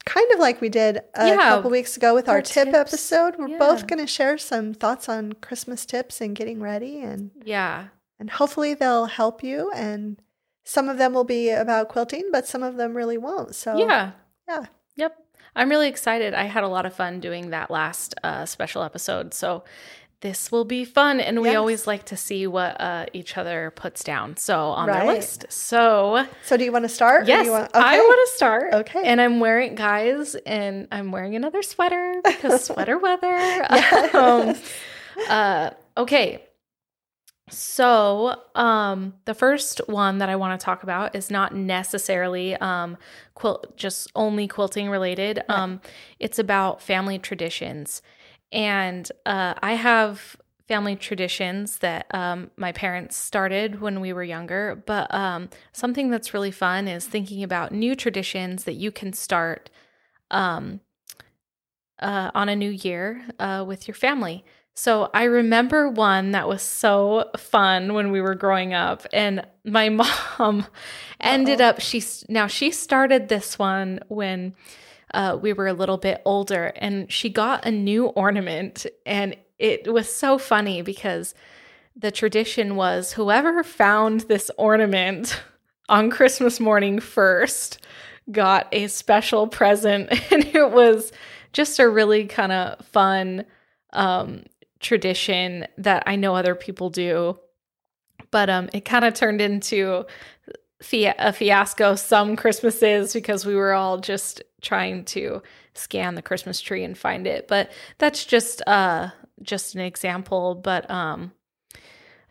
kind 0.06 0.32
of 0.34 0.40
like 0.40 0.60
we 0.60 0.70
did 0.70 0.98
a 1.16 1.28
Yeah, 1.28 1.38
couple 1.38 1.70
weeks 1.72 1.96
ago 1.96 2.14
with 2.14 2.28
our, 2.28 2.36
our 2.38 2.42
tip 2.42 2.66
tips. 2.66 2.78
episode. 2.78 3.36
We're 3.38 3.50
Yeah. 3.50 3.58
both 3.60 3.88
going 3.88 4.00
to 4.00 4.08
share 4.08 4.38
some 4.38 4.74
thoughts 4.74 5.08
on 5.08 5.34
Christmas 5.34 5.86
tips 5.86 6.20
and 6.20 6.36
getting 6.36 6.60
ready 6.62 7.00
and 7.02 7.32
Yeah, 7.44 7.86
and 8.20 8.30
hopefully 8.30 8.74
they'll 8.74 9.06
help 9.06 9.44
you 9.44 9.72
and 9.74 10.22
some 10.66 10.90
of 10.90 10.98
them 10.98 11.14
will 11.14 11.24
be 11.24 11.50
about 11.52 11.88
quilting, 11.90 12.30
but 12.32 12.46
some 12.48 12.64
of 12.64 12.76
them 12.76 12.94
really 12.96 13.18
won't. 13.18 13.56
So, 13.56 13.78
yeah, 13.78 14.12
yeah. 14.48 14.66
Yep. 14.98 15.16
I'm 15.56 15.70
really 15.70 15.88
excited. 15.88 16.34
I 16.36 16.44
had 16.44 16.64
a 16.64 16.68
lot 16.68 16.86
of 16.86 16.94
fun 16.94 17.20
doing 17.22 17.50
that 17.50 17.72
last 17.72 18.14
uh, 18.24 18.46
special 18.46 18.84
episode. 18.84 19.34
So 19.34 19.64
this 20.21 20.51
will 20.51 20.66
be 20.66 20.83
fun. 20.83 21.19
And 21.21 21.42
we 21.42 21.50
Yes. 21.50 21.57
always 21.57 21.88
like 21.88 22.06
to 22.07 22.18
see 22.18 22.45
what 22.45 22.80
uh, 22.81 23.06
each 23.13 23.38
other 23.38 23.71
puts 23.75 24.04
down. 24.04 24.36
So 24.38 24.69
on 24.71 24.88
their 24.88 25.06
Right. 25.06 25.07
list. 25.18 25.45
So 25.50 26.25
So, 26.44 26.57
do 26.57 26.63
you 26.66 26.71
want 26.74 26.83
to 26.83 26.89
start? 26.89 27.25
Yes, 27.27 27.45
you 27.45 27.51
want, 27.51 27.71
I 27.74 27.98
want 27.98 28.30
to 28.30 28.36
start. 28.36 28.74
Okay. 28.74 29.01
And 29.04 29.21
I'm 29.21 29.39
wearing, 29.39 29.75
guys, 29.75 30.36
and 30.36 30.88
I'm 30.92 31.12
wearing 31.12 31.36
another 31.36 31.62
sweater 31.62 32.16
because 32.24 32.63
sweater 32.66 32.98
weather. 32.98 33.66
Yes. 33.69 34.13
Um, 34.13 34.56
uh, 35.30 35.69
okay. 35.98 36.44
So, 37.51 38.36
um, 38.54 39.16
the 39.25 39.33
first 39.33 39.81
one 39.88 40.19
that 40.19 40.30
I 40.30 40.36
want 40.36 40.60
to 40.60 40.63
talk 40.63 40.83
about 40.83 41.16
is 41.16 41.31
not 41.31 41.56
necessarily 41.56 42.56
um, 42.57 42.95
quilt, 43.33 43.75
just 43.75 44.07
only 44.16 44.48
quilting 44.48 44.88
related. 44.89 45.42
Um, 45.50 45.81
it's 46.19 46.38
about 46.38 46.80
family 46.80 47.18
traditions, 47.18 48.04
and 48.51 49.12
uh, 49.25 49.54
I 49.62 49.74
have 49.74 50.38
family 50.68 50.96
traditions 50.96 51.80
that 51.80 52.06
um, 52.13 52.51
my 52.56 52.72
parents 52.72 53.16
started 53.16 53.81
when 53.81 54.01
we 54.01 54.13
were 54.13 54.24
younger. 54.24 54.84
But 54.86 55.12
um, 55.13 55.50
something 55.74 56.12
that's 56.12 56.31
really 56.31 56.51
fun 56.51 56.88
is 56.88 57.07
thinking 57.07 57.44
about 57.44 57.72
new 57.72 57.96
traditions 57.96 58.66
that 58.66 58.75
you 58.75 58.92
can 58.92 59.12
start 59.12 59.72
um, 60.30 60.81
uh, 62.00 62.30
on 62.35 62.50
a 62.50 62.56
new 62.56 62.69
year 62.69 63.26
uh, 63.40 63.66
with 63.68 63.88
your 63.88 63.95
family. 63.95 64.45
So 64.76 65.09
I 65.14 65.24
remember 65.24 65.90
one 65.90 66.31
that 66.31 66.47
was 66.47 66.62
so 66.62 67.31
fun 67.35 67.95
when 67.95 68.12
we 68.12 68.21
were 68.21 68.35
growing 68.35 68.74
up, 68.74 69.06
and 69.12 69.45
my 69.66 69.90
mom 70.40 70.68
ended 71.19 71.59
up 71.59 71.81
she 71.81 72.02
now 72.30 72.47
she 72.47 72.71
started 72.71 73.28
this 73.28 73.59
one 73.59 74.00
when 74.07 74.56
uh, 75.13 75.37
we 75.42 75.54
were 75.54 75.68
a 75.68 75.73
little 75.73 75.97
bit 75.97 76.21
older, 76.25 76.71
and 76.75 77.11
she 77.11 77.30
got 77.30 77.66
a 77.66 77.71
new 77.71 78.07
ornament, 78.07 78.85
and 79.06 79.35
it 79.57 79.92
was 79.92 80.13
so 80.13 80.37
funny 80.37 80.81
because 80.81 81.33
the 81.95 82.11
tradition 82.11 82.75
was 82.75 83.13
whoever 83.13 83.63
found 83.63 84.21
this 84.21 84.49
ornament 84.57 85.42
on 85.89 86.09
Christmas 86.09 86.59
morning 86.59 86.99
first 86.99 87.80
got 88.31 88.68
a 88.71 88.87
special 88.87 89.47
present, 89.47 90.09
and 90.31 90.45
it 90.45 90.71
was 90.71 91.11
just 91.54 91.80
a 91.80 91.89
really 91.89 92.25
kind 92.25 92.51
of 92.51 92.85
fun 92.85 93.45
um, 93.94 94.44
tradition 94.80 95.66
that 95.78 96.04
I 96.06 96.16
know 96.16 96.35
other 96.35 96.56
people 96.56 96.89
do. 96.89 97.39
But 98.31 98.49
um, 98.49 98.69
it 98.73 98.85
kind 98.85 99.06
of 99.06 99.16
turned 99.16 99.42
into 99.42 100.06
fia- 100.81 101.16
a 101.18 101.33
fiasco 101.33 101.95
some 101.95 102.36
Christmases 102.36 103.14
because 103.14 103.45
we 103.45 103.56
were 103.56 103.74
all 103.74 103.98
just 103.98 104.42
trying 104.62 105.06
to 105.06 105.42
scan 105.74 106.16
the 106.16 106.21
Christmas 106.21 106.59
tree 106.59 106.83
and 106.83 106.98
find 106.98 107.28
it. 107.28 107.48
But 107.48 107.71
that's 107.98 108.26
just 108.26 108.62
uh 108.68 109.09
just 109.42 109.76
an 109.76 109.81
example. 109.81 110.56
But 110.56 110.90
um, 110.90 111.31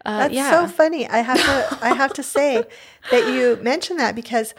uh, 0.05 0.19
That's 0.19 0.35
yeah, 0.35 0.51
so 0.51 0.73
funny. 0.73 1.09
I 1.09 1.19
have 1.19 1.39
to 1.39 1.79
I 1.85 1.95
have 1.95 2.13
to 2.15 2.23
say 2.37 2.65
that 3.11 3.33
you 3.33 3.59
mentioned 3.63 4.01
that 4.01 4.15
because 4.15 4.55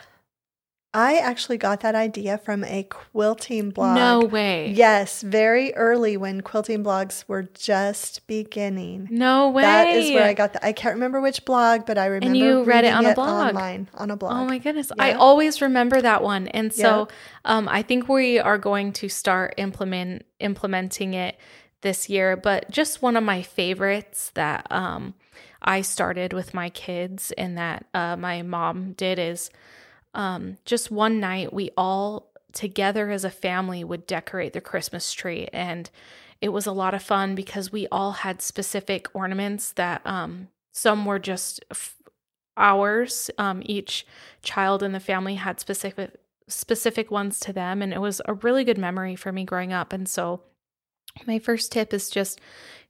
I 0.91 1.17
actually 1.17 1.58
got 1.58 1.81
that 1.81 1.93
idea 1.93 2.39
from 2.39 2.63
a 2.63 2.81
quilting 2.84 3.69
blog. 3.69 3.96
no 3.96 4.22
way, 4.22 4.72
Yes, 4.72 5.22
very 5.22 5.72
early 5.75 6.17
when 6.17 6.41
quilting 6.41 6.84
blogs 6.84 7.25
were 7.27 7.43
just 7.43 8.25
beginning. 8.25 9.08
no 9.12 9.50
way. 9.50 9.62
That 9.62 9.89
is 9.89 10.12
where 10.12 10.24
I 10.25 10.34
got 10.34 10.53
the 10.53 10.65
I 10.65 10.72
can't 10.74 10.96
remember 10.96 11.22
which 11.22 11.46
blog, 11.46 11.86
but 11.86 12.00
I 12.00 12.08
remember 12.08 12.36
you 12.36 12.63
read 12.63 12.86
it 12.86 12.93
on 12.93 13.05
a 13.05 13.13
blog. 13.13 13.50
online 13.55 13.89
on 13.93 14.10
a 14.10 14.17
blog. 14.17 14.34
Oh 14.34 14.46
my 14.46 14.58
goodness. 14.58 14.91
I 14.98 15.13
always 15.13 15.62
remember 15.62 16.01
that 16.01 16.24
one. 16.24 16.48
And 16.48 16.74
so 16.74 17.08
Yeah. 17.10 17.15
um, 17.46 17.67
I 17.69 17.84
think 17.84 18.10
we 18.10 18.39
are 18.39 18.58
going 18.58 18.91
to 18.93 19.10
start 19.10 19.53
implement 19.58 20.25
implementing 20.39 21.13
it 21.13 21.38
this 21.81 22.10
year. 22.10 22.36
But 22.36 22.72
just 22.72 23.03
one 23.03 23.15
of 23.15 23.24
my 23.24 23.43
favorites 23.43 24.31
that 24.34 24.65
um, 24.72 25.13
I 25.62 25.81
started 25.81 26.34
with 26.34 26.55
my 26.55 26.69
kids 26.72 27.31
and 27.38 27.60
that 27.60 27.86
uh, 27.93 28.15
my 28.17 28.41
mom 28.41 28.93
did 28.93 29.19
is 29.19 29.51
um, 30.13 30.58
just 30.66 30.92
one 30.92 31.20
night 31.20 31.54
we 31.54 31.72
all 31.78 32.32
together 32.54 33.12
as 33.12 33.24
a 33.24 33.30
family 33.30 33.84
would 33.84 34.08
decorate 34.08 34.54
the 34.54 34.62
Christmas 34.62 35.13
tree. 35.13 35.48
And 35.54 35.89
it 36.42 36.50
was 36.50 36.66
a 36.66 36.72
lot 36.72 36.94
of 36.94 37.04
fun 37.04 37.36
because 37.36 37.72
we 37.72 37.88
all 37.92 38.12
had 38.12 38.42
specific 38.42 39.08
ornaments 39.13 39.72
that 39.74 40.01
um, 40.06 40.48
some 40.72 41.06
were 41.06 41.20
just 41.20 41.63
f- 41.70 41.96
ours. 42.58 43.30
Um, 43.38 43.62
each 43.66 44.06
child 44.42 44.84
in 44.84 44.92
the 44.92 45.00
family 45.00 45.36
had 45.36 45.60
specific 45.60 46.12
specific 46.48 47.12
ones 47.12 47.39
to 47.42 47.54
them, 47.54 47.82
and 47.82 47.94
it 47.94 48.01
was 48.01 48.22
a 48.25 48.34
really 48.34 48.63
good 48.63 48.78
memory 48.78 49.16
for 49.16 49.32
me 49.32 49.44
growing 49.44 49.72
up. 49.72 49.94
And 49.94 50.10
so, 50.10 50.42
my 51.28 51.38
first 51.38 51.72
tip 51.72 51.94
is 51.94 52.10
just, 52.10 52.39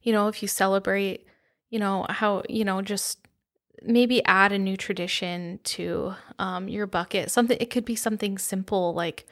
you 0.02 0.12
know, 0.12 0.28
if 0.28 0.40
you 0.40 0.48
celebrate, 0.48 1.26
you 1.68 1.78
know 1.78 2.06
how 2.08 2.42
you 2.48 2.64
know 2.64 2.82
just 2.82 3.18
maybe 3.82 4.24
add 4.24 4.52
a 4.52 4.58
new 4.58 4.76
tradition 4.76 5.60
to 5.64 6.14
um, 6.38 6.68
your 6.68 6.86
bucket. 6.86 7.30
Something 7.30 7.56
it 7.60 7.70
could 7.70 7.84
be 7.84 7.96
something 7.96 8.38
simple 8.38 8.92
like, 8.94 9.26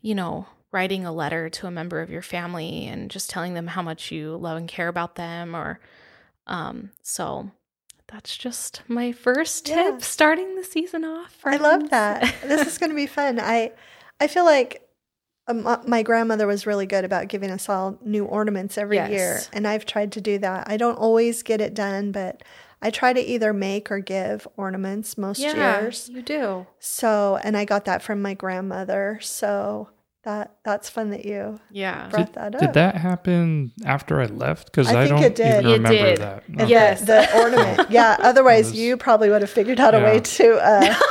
you 0.00 0.14
know, 0.14 0.46
writing 0.70 1.04
a 1.04 1.12
letter 1.12 1.48
to 1.50 1.66
a 1.66 1.70
member 1.70 2.00
of 2.00 2.10
your 2.10 2.22
family 2.22 2.86
and 2.86 3.10
just 3.10 3.28
telling 3.30 3.54
them 3.54 3.66
how 3.68 3.82
much 3.82 4.10
you 4.10 4.36
love 4.36 4.56
and 4.56 4.68
care 4.68 4.88
about 4.88 5.16
them, 5.16 5.54
or 5.54 5.80
um, 6.46 6.90
so. 7.02 7.50
That's 8.08 8.36
just 8.36 8.82
my 8.88 9.12
first 9.12 9.64
tip 9.66 9.76
Yeah. 9.76 9.98
starting 9.98 10.56
the 10.56 10.64
season 10.64 11.02
off. 11.02 11.38
I 11.46 11.56
love 11.56 11.88
that. 11.90 12.34
this 12.42 12.66
is 12.66 12.76
going 12.76 12.90
to 12.90 12.96
be 12.96 13.06
fun. 13.20 13.40
I 13.40 13.72
I 14.20 14.26
feel 14.26 14.44
like 14.44 14.86
um, 15.48 15.66
uh, 15.66 15.78
my 15.86 16.02
grandmother 16.02 16.46
was 16.46 16.66
really 16.66 16.84
good 16.84 17.06
about 17.06 17.28
giving 17.28 17.50
us 17.50 17.70
all 17.70 17.98
new 18.04 18.26
ornaments 18.26 18.76
every 18.76 18.98
year, 19.10 19.40
and 19.54 19.66
I've 19.66 19.86
tried 19.86 20.12
to 20.12 20.20
do 20.20 20.36
that. 20.38 20.68
I 20.68 20.76
don't 20.76 20.96
always 20.96 21.42
get 21.42 21.60
it 21.62 21.72
done, 21.74 22.12
but 22.12 22.42
I 22.82 22.90
try 22.90 23.12
to 23.12 23.20
either 23.20 23.52
make 23.52 23.90
or 23.90 24.00
give 24.00 24.46
ornaments 24.56 25.16
most 25.16 25.38
yeah, 25.40 25.80
years. 25.80 26.08
you 26.12 26.20
do. 26.22 26.66
So, 26.80 27.38
and 27.44 27.56
I 27.56 27.64
got 27.64 27.84
that 27.84 28.02
from 28.02 28.20
my 28.20 28.34
grandmother. 28.34 29.18
So 29.22 29.88
that 30.24 30.56
that's 30.64 30.88
fun 30.88 31.10
that 31.10 31.24
you 31.24 31.60
Yeah. 31.70 32.08
brought 32.08 32.32
that 32.34 32.54
up. 32.54 32.60
Did 32.60 32.72
that 32.74 32.96
happen 32.96 33.72
after 33.84 34.20
I 34.20 34.26
left? 34.26 34.66
Because 34.66 34.88
I 34.88 35.02
I, 35.02 35.06
think 35.06 35.16
don't 35.20 35.24
it 35.24 35.34
did. 35.36 35.60
even 35.64 35.66
It 35.66 35.72
remember 35.74 35.96
did. 36.10 36.18
that. 36.18 36.44
Okay. 36.60 36.66
Yes. 36.68 37.00
the, 37.00 37.06
the 37.06 37.40
ornament. 37.40 37.90
Yeah. 37.90 38.16
Otherwise, 38.20 38.66
was- 38.70 38.78
you 38.78 38.96
probably 38.96 39.30
would 39.30 39.40
have 39.42 39.50
figured 39.50 39.80
out 39.80 39.94
a 39.94 39.98
way 40.00 40.20
to 40.20 40.54
uh, 40.58 40.94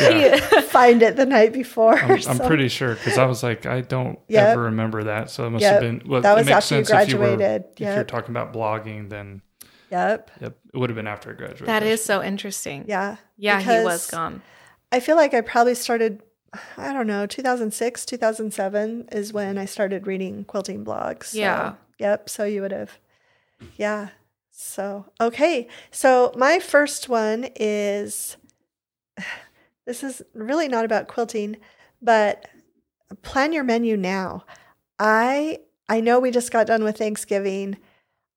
Yeah. 0.00 0.36
find 0.62 1.02
it 1.02 1.16
the 1.16 1.26
night 1.26 1.52
before. 1.52 1.98
I'm, 1.98 2.10
or 2.12 2.18
I'm 2.28 2.38
pretty 2.38 2.68
sure 2.68 2.94
because 2.94 3.18
I 3.18 3.26
was 3.26 3.42
like, 3.42 3.66
I 3.66 3.80
don't 3.82 4.18
Yep. 4.28 4.48
ever 4.48 4.62
remember 4.62 5.04
that. 5.04 5.30
So 5.30 5.46
it 5.46 5.50
must 5.50 5.62
Yep. 5.62 5.72
have 5.72 5.80
been. 5.82 6.02
Well, 6.08 6.20
That 6.22 6.32
it 6.32 6.36
was 6.36 6.46
makes 6.46 6.56
after 6.56 6.78
you 6.78 6.84
sense 6.84 7.02
if 7.04 7.12
you 7.12 7.18
were- 7.18 7.36
graduated. 7.36 7.64
If 7.78 7.94
you're 7.96 8.04
talking 8.04 8.30
about 8.30 8.52
blogging, 8.54 9.08
then 9.10 9.42
Yep. 9.90 10.30
yep, 10.40 10.58
it 10.72 10.78
would 10.78 10.90
have 10.90 10.96
been 10.96 11.06
after 11.06 11.30
I 11.30 11.34
graduated. 11.34 11.66
That 11.66 11.82
is 11.82 12.04
so 12.04 12.22
interesting. 12.22 12.84
Yeah. 12.86 13.16
Yeah, 13.36 13.60
he 13.60 13.84
was 13.84 14.10
gone. 14.10 14.42
I 14.92 15.00
feel 15.00 15.16
like 15.16 15.34
I 15.34 15.40
probably 15.40 15.74
started, 15.74 16.22
I 16.76 16.92
don't 16.92 17.06
know, 17.06 17.26
2006, 17.26 18.04
2007 18.06 19.08
is 19.12 19.32
when 19.32 19.58
I 19.58 19.64
started 19.64 20.06
reading 20.06 20.44
quilting 20.44 20.84
blogs. 20.84 21.24
So, 21.26 21.38
Yeah. 21.38 21.74
Yep. 21.98 22.28
So 22.28 22.44
you 22.44 22.62
would 22.62 22.72
have, 22.72 22.98
yeah. 23.76 24.10
So, 24.50 25.06
okay. 25.20 25.68
So 25.90 26.32
my 26.36 26.58
first 26.58 27.08
one 27.08 27.48
is 27.56 28.36
this 29.86 30.02
is 30.02 30.22
really 30.34 30.68
not 30.68 30.84
about 30.84 31.08
quilting, 31.08 31.56
but 32.02 32.48
plan 33.22 33.52
your 33.52 33.64
menu 33.64 33.96
now. 33.96 34.44
I 34.98 35.58
I 35.88 36.00
know 36.00 36.20
we 36.20 36.30
just 36.30 36.52
got 36.52 36.66
done 36.66 36.84
with 36.84 36.98
Thanksgiving. 36.98 37.76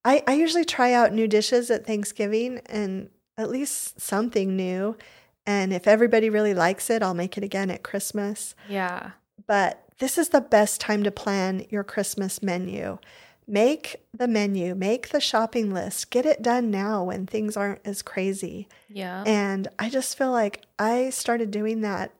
I, 0.06 0.24
I 0.28 0.34
usually 0.34 0.66
try 0.66 0.94
out 0.94 1.14
new 1.14 1.28
dishes 1.28 1.72
at 1.72 1.86
Thanksgiving 1.86 2.62
and 2.66 3.10
at 3.38 3.50
least 3.50 4.00
something 4.00 4.56
new. 4.56 4.98
And 5.46 5.74
if 5.74 5.88
everybody 5.88 6.30
really 6.30 6.54
likes 6.54 6.90
it, 6.90 7.04
I'll 7.04 7.14
make 7.14 7.38
it 7.38 7.44
again 7.44 7.70
at 7.70 7.84
Christmas. 7.84 8.56
Yeah. 8.70 9.12
But 9.48 9.84
this 10.00 10.18
is 10.18 10.30
the 10.30 10.42
best 10.42 10.82
time 10.82 11.04
to 11.04 11.12
plan 11.12 11.66
your 11.70 11.84
Christmas 11.84 12.42
menu. 12.42 12.98
Make 13.46 13.98
the 14.14 14.28
menu, 14.28 14.74
make 14.74 15.10
the 15.10 15.20
shopping 15.20 15.74
list, 15.74 16.10
get 16.10 16.26
it 16.26 16.42
done 16.42 16.72
now 16.72 17.04
when 17.04 17.26
things 17.26 17.58
aren't 17.58 17.82
as 17.86 18.02
crazy. 18.02 18.70
Yeah. 18.88 19.24
And 19.26 19.68
I 19.78 19.90
just 19.90 20.18
feel 20.18 20.32
like 20.32 20.66
I 20.80 21.10
started 21.10 21.52
doing 21.52 21.82
that 21.82 22.14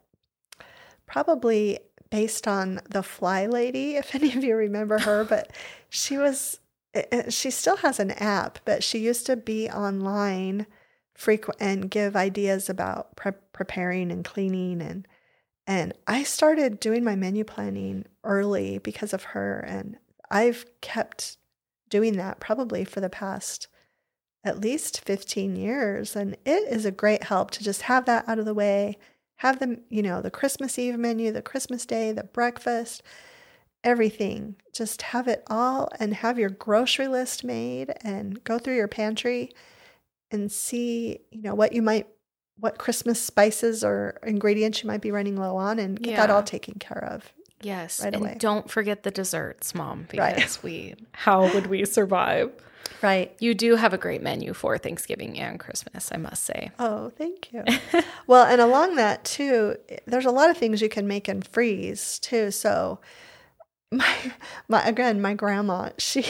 probably 1.06 1.80
based 2.10 2.48
on 2.48 2.80
the 2.90 3.04
Fly 3.04 3.46
Lady, 3.46 3.96
if 3.96 4.14
any 4.16 4.36
of 4.36 4.44
you 4.44 4.56
remember 4.56 5.00
her, 5.00 5.24
but 5.24 5.52
she 5.90 6.18
was, 6.18 6.60
she 7.30 7.50
still 7.52 7.78
has 7.78 8.00
an 8.00 8.12
app, 8.12 8.60
but 8.66 8.84
she 8.84 9.00
used 9.00 9.26
to 9.26 9.36
be 9.36 9.70
online 9.70 10.68
frequent 11.16 11.62
and 11.62 11.92
give 11.92 12.16
ideas 12.16 12.70
about 12.70 13.16
pre- 13.16 13.32
preparing 13.54 14.12
and 14.12 14.26
cleaning 14.26 14.82
and 14.82 15.08
and 15.66 15.94
I 16.08 16.24
started 16.24 16.82
doing 16.82 17.06
my 17.06 17.16
menu 17.16 17.46
planning 17.46 18.06
early 18.26 18.80
because 18.80 19.14
of 19.14 19.24
her 19.24 19.60
and 19.60 19.98
I've 20.30 20.66
kept 20.82 21.38
doing 21.90 22.18
that 22.18 22.40
probably 22.40 22.84
for 22.84 23.00
the 23.00 23.10
past 23.10 23.68
at 24.44 24.60
least 24.60 25.02
15 25.02 25.56
years 25.56 26.16
and 26.16 26.36
it 26.46 26.68
is 26.70 26.86
a 26.86 26.92
great 26.92 27.24
help 27.24 27.52
to 27.52 27.64
just 27.64 27.84
have 27.84 28.06
that 28.06 28.28
out 28.28 28.40
of 28.40 28.46
the 28.46 28.54
way 28.54 28.98
have 29.38 29.60
the 29.60 29.80
you 29.90 30.02
know 30.02 30.22
the 30.22 30.32
christmas 30.32 30.78
eve 30.78 30.98
menu 30.98 31.32
the 31.32 31.42
christmas 31.42 31.86
day 31.86 32.12
the 32.12 32.24
breakfast 32.24 33.04
everything 33.84 34.56
just 34.74 35.02
have 35.02 35.28
it 35.28 35.44
all 35.48 35.90
and 36.00 36.14
have 36.14 36.40
your 36.40 36.50
grocery 36.50 37.08
list 37.08 37.44
made 37.44 37.94
and 38.02 38.44
go 38.44 38.58
through 38.58 38.76
your 38.76 38.88
pantry 38.88 39.52
and 40.32 40.52
see 40.52 41.20
you 41.32 41.42
know 41.42 41.54
what 41.56 41.74
you 41.74 41.82
might 41.82 42.08
what 42.60 42.78
christmas 42.78 43.22
spices 43.22 43.84
or 43.84 44.20
ingredients 44.24 44.82
you 44.84 44.88
might 44.88 45.02
be 45.02 45.12
running 45.12 45.36
low 45.36 45.58
on 45.58 45.80
and 45.80 46.02
get 46.02 46.16
that 46.16 46.30
all 46.30 46.44
taken 46.44 46.76
care 46.76 47.04
of 47.12 47.34
yes. 47.62 48.02
right 48.02 48.14
and 48.14 48.24
away. 48.24 48.36
don't 48.40 48.70
forget 48.70 49.04
the 49.04 49.12
desserts, 49.12 49.74
mom, 49.76 50.08
Right. 50.16 50.36
because 50.36 50.62
we 50.64 50.96
how 51.14 51.42
would 51.54 51.68
we 51.68 51.86
survive? 51.86 52.52
right 53.02 53.34
You 53.40 53.54
do 53.54 53.76
have 53.76 53.94
a 53.94 53.98
great 53.98 54.22
menu 54.22 54.54
for 54.54 54.78
Thanksgiving 54.78 55.40
and 55.40 55.60
Christmas, 55.60 56.10
I 56.12 56.18
must 56.18 56.44
say. 56.44 56.72
Oh, 56.80 57.10
thank 57.18 57.52
you. 57.52 57.64
well, 58.28 58.46
and 58.46 58.62
along 58.62 58.96
that 58.96 59.24
too, 59.26 59.76
there's 60.06 60.26
a 60.26 60.32
lot 60.32 60.50
of 60.50 60.58
things 60.58 60.82
you 60.82 60.90
can 60.90 61.08
make 61.08 61.28
and 61.28 61.46
freeze 61.46 62.20
too. 62.20 62.52
So 62.52 63.00
my 63.98 64.16
my 64.68 64.86
again, 64.88 65.22
my 65.22 65.34
grandma, 65.34 65.90
she 65.98 66.26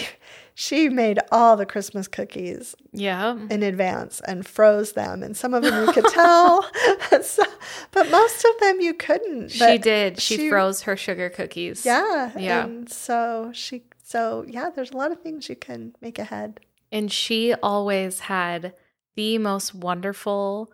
she 0.55 0.87
made 0.89 1.19
all 1.31 1.57
the 1.57 1.65
Christmas 1.65 2.07
cookies 2.07 2.75
Yeah. 2.91 3.37
in 3.49 3.63
advance 3.63 4.21
and 4.27 4.45
froze 4.45 4.91
them. 4.93 5.23
And 5.23 5.35
some 5.35 5.53
of 5.55 5.63
them 5.63 5.87
you 5.87 5.93
could 5.93 6.05
tell. 6.11 6.69
So- 7.23 7.43
but 7.91 8.09
most 8.11 8.43
of 8.45 8.59
them 8.59 8.79
you 8.81 8.93
couldn't. 8.93 9.49
she 9.49 9.77
did. 9.77 10.19
She, 10.19 10.37
she- 10.37 10.49
froze 10.49 10.81
her 10.83 10.95
sugar 10.97 11.29
cookies. 11.29 11.85
Yeah. 11.85 12.31
Yeah. 12.37 12.65
And 12.65 12.89
so 12.89 13.51
she 13.53 13.83
so 14.03 14.45
yeah, 14.47 14.69
there's 14.75 14.91
a 14.91 14.97
lot 14.97 15.11
of 15.11 15.21
things 15.21 15.49
you 15.49 15.55
can 15.55 15.95
make 16.01 16.19
ahead. 16.19 16.59
And 16.91 17.11
she 17.11 17.53
always 17.55 18.19
had 18.21 18.73
the 19.15 19.37
most 19.39 19.73
wonderful 19.73 20.71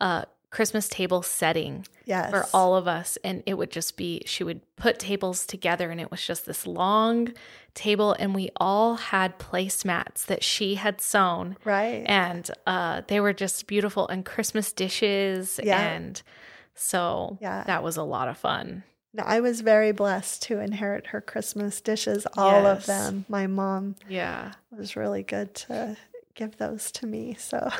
uh, 0.00 0.24
Christmas 0.50 0.88
table 0.88 1.22
setting 1.22 1.86
Yes. 2.04 2.30
for 2.30 2.46
all 2.54 2.74
of 2.76 2.86
us. 2.88 3.16
And 3.24 3.42
it 3.46 3.54
would 3.54 3.70
just 3.70 3.96
be, 3.96 4.22
she 4.26 4.44
would 4.44 4.60
put 4.76 4.98
tables 4.98 5.46
together 5.46 5.90
and 5.90 6.00
it 6.00 6.10
was 6.10 6.24
just 6.26 6.46
this 6.46 6.66
long 6.66 7.32
table. 7.74 8.14
And 8.18 8.34
we 8.34 8.50
all 8.56 8.96
had 8.96 9.38
placemats 9.38 10.26
that 10.26 10.42
she 10.42 10.74
had 10.76 11.00
sewn. 11.00 11.56
right. 11.64 12.04
And 12.06 12.50
uh, 12.66 13.02
they 13.08 13.20
were 13.20 13.32
just 13.32 13.66
beautiful 13.66 14.08
and 14.08 14.24
Christmas 14.24 14.72
dishes. 14.72 15.58
Yeah. 15.62 15.78
And 15.80 16.20
so 16.74 17.38
Yeah. 17.40 17.64
that 17.66 17.82
was 17.82 17.96
a 17.96 18.02
lot 18.02 18.28
of 18.28 18.36
fun. 18.38 18.84
No, 19.14 19.24
I 19.26 19.40
was 19.40 19.60
very 19.60 19.92
blessed 19.92 20.42
to 20.44 20.58
inherit 20.60 21.08
her 21.08 21.20
Christmas 21.20 21.82
dishes, 21.82 22.26
all 22.36 22.64
of 22.66 22.86
them. 22.86 23.26
My 23.28 23.46
mom 23.46 23.96
Yeah. 24.08 24.52
was 24.70 24.96
really 24.96 25.22
good 25.22 25.54
to 25.66 25.98
give 26.34 26.56
those 26.56 26.90
to 26.92 27.06
me. 27.06 27.34
So 27.38 27.70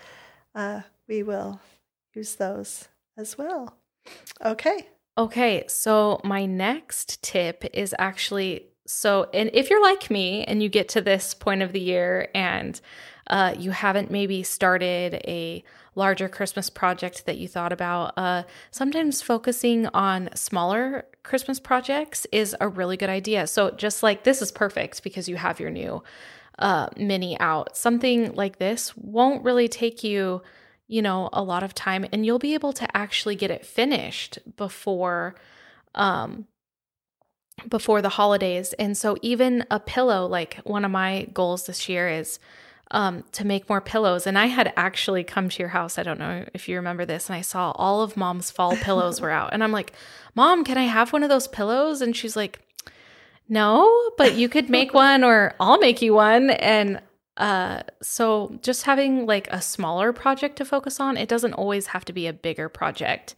uh, 0.54 0.80
we 1.08 1.22
will 1.22 1.60
use 2.12 2.34
those 2.34 2.88
as 3.20 3.38
well. 3.38 3.76
Okay. 4.44 4.88
Okay, 5.18 5.64
so 5.68 6.20
my 6.24 6.46
next 6.46 7.22
tip 7.22 7.64
is 7.72 7.94
actually 7.98 8.66
so, 8.86 9.28
and 9.32 9.50
if 9.52 9.70
you're 9.70 9.82
like 9.82 10.10
me 10.10 10.44
and 10.44 10.60
you 10.62 10.68
get 10.68 10.88
to 10.90 11.00
this 11.00 11.32
point 11.32 11.62
of 11.62 11.72
the 11.72 11.80
year 11.80 12.28
and 12.34 12.80
uh, 13.28 13.54
you 13.56 13.70
haven't 13.70 14.10
maybe 14.10 14.42
started 14.42 15.14
a 15.28 15.62
larger 15.94 16.28
Christmas 16.28 16.68
project 16.68 17.26
that 17.26 17.38
you 17.38 17.46
thought 17.46 17.72
about, 17.72 18.14
uh, 18.16 18.42
sometimes 18.72 19.22
focusing 19.22 19.86
on 19.88 20.28
smaller 20.34 21.04
Christmas 21.22 21.60
projects 21.60 22.26
is 22.32 22.56
a 22.60 22.66
really 22.66 22.96
good 22.96 23.10
idea. 23.10 23.46
So, 23.46 23.70
just 23.70 24.02
like 24.02 24.24
this 24.24 24.42
is 24.42 24.50
perfect 24.50 25.04
because 25.04 25.28
you 25.28 25.36
have 25.36 25.60
your 25.60 25.70
new 25.70 26.02
uh, 26.58 26.88
mini 26.96 27.38
out. 27.38 27.76
Something 27.76 28.32
like 28.34 28.58
this 28.58 28.96
won't 28.96 29.44
really 29.44 29.68
take 29.68 30.02
you, 30.02 30.42
you 30.90 31.00
know, 31.00 31.28
a 31.32 31.42
lot 31.42 31.62
of 31.62 31.72
time, 31.72 32.04
and 32.12 32.26
you'll 32.26 32.40
be 32.40 32.52
able 32.52 32.72
to 32.72 32.96
actually 32.96 33.36
get 33.36 33.48
it 33.48 33.64
finished 33.64 34.40
before, 34.56 35.36
um, 35.94 36.46
before 37.68 38.02
the 38.02 38.08
holidays. 38.08 38.72
And 38.72 38.96
so, 38.96 39.16
even 39.22 39.64
a 39.70 39.78
pillow, 39.78 40.26
like 40.26 40.56
one 40.64 40.84
of 40.84 40.90
my 40.90 41.28
goals 41.32 41.66
this 41.66 41.88
year 41.88 42.08
is 42.08 42.40
um, 42.90 43.22
to 43.30 43.46
make 43.46 43.68
more 43.68 43.80
pillows. 43.80 44.26
And 44.26 44.36
I 44.36 44.46
had 44.46 44.72
actually 44.76 45.22
come 45.22 45.48
to 45.48 45.58
your 45.60 45.68
house. 45.68 45.96
I 45.96 46.02
don't 46.02 46.18
know 46.18 46.44
if 46.52 46.68
you 46.68 46.74
remember 46.74 47.04
this. 47.04 47.28
And 47.28 47.36
I 47.36 47.42
saw 47.42 47.70
all 47.76 48.02
of 48.02 48.16
mom's 48.16 48.50
fall 48.50 48.74
pillows 48.76 49.20
were 49.20 49.30
out. 49.30 49.50
And 49.52 49.62
I'm 49.62 49.70
like, 49.70 49.92
Mom, 50.34 50.64
can 50.64 50.76
I 50.76 50.84
have 50.84 51.12
one 51.12 51.22
of 51.22 51.28
those 51.28 51.46
pillows? 51.46 52.02
And 52.02 52.16
she's 52.16 52.34
like, 52.34 52.58
No, 53.48 54.10
but 54.18 54.34
you 54.34 54.48
could 54.48 54.68
make 54.68 54.92
one 55.08 55.22
or 55.22 55.54
I'll 55.60 55.78
make 55.78 56.02
you 56.02 56.14
one. 56.14 56.50
And 56.50 57.00
uh, 57.40 57.82
so 58.02 58.58
just 58.60 58.82
having 58.82 59.24
like 59.24 59.48
a 59.50 59.62
smaller 59.62 60.12
project 60.12 60.56
to 60.56 60.64
focus 60.64 61.00
on, 61.00 61.16
it 61.16 61.28
doesn't 61.28 61.54
always 61.54 61.86
have 61.86 62.04
to 62.04 62.12
be 62.12 62.26
a 62.26 62.34
bigger 62.34 62.68
project 62.68 63.34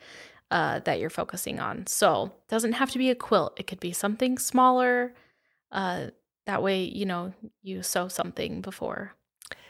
uh, 0.51 0.81
that 0.81 0.99
you're 0.99 1.09
focusing 1.09 1.61
on. 1.61 1.87
So 1.87 2.25
it 2.25 2.49
doesn't 2.49 2.73
have 2.73 2.91
to 2.91 2.99
be 2.99 3.11
a 3.11 3.15
quilt. 3.15 3.55
It 3.57 3.69
could 3.69 3.79
be 3.79 3.93
something 3.93 4.39
smaller. 4.39 5.15
Uh, 5.71 6.09
that 6.47 6.65
way, 6.65 6.83
you 6.83 7.07
know, 7.07 7.33
you 7.63 7.85
sew 7.85 8.09
something 8.09 8.61
before 8.61 9.13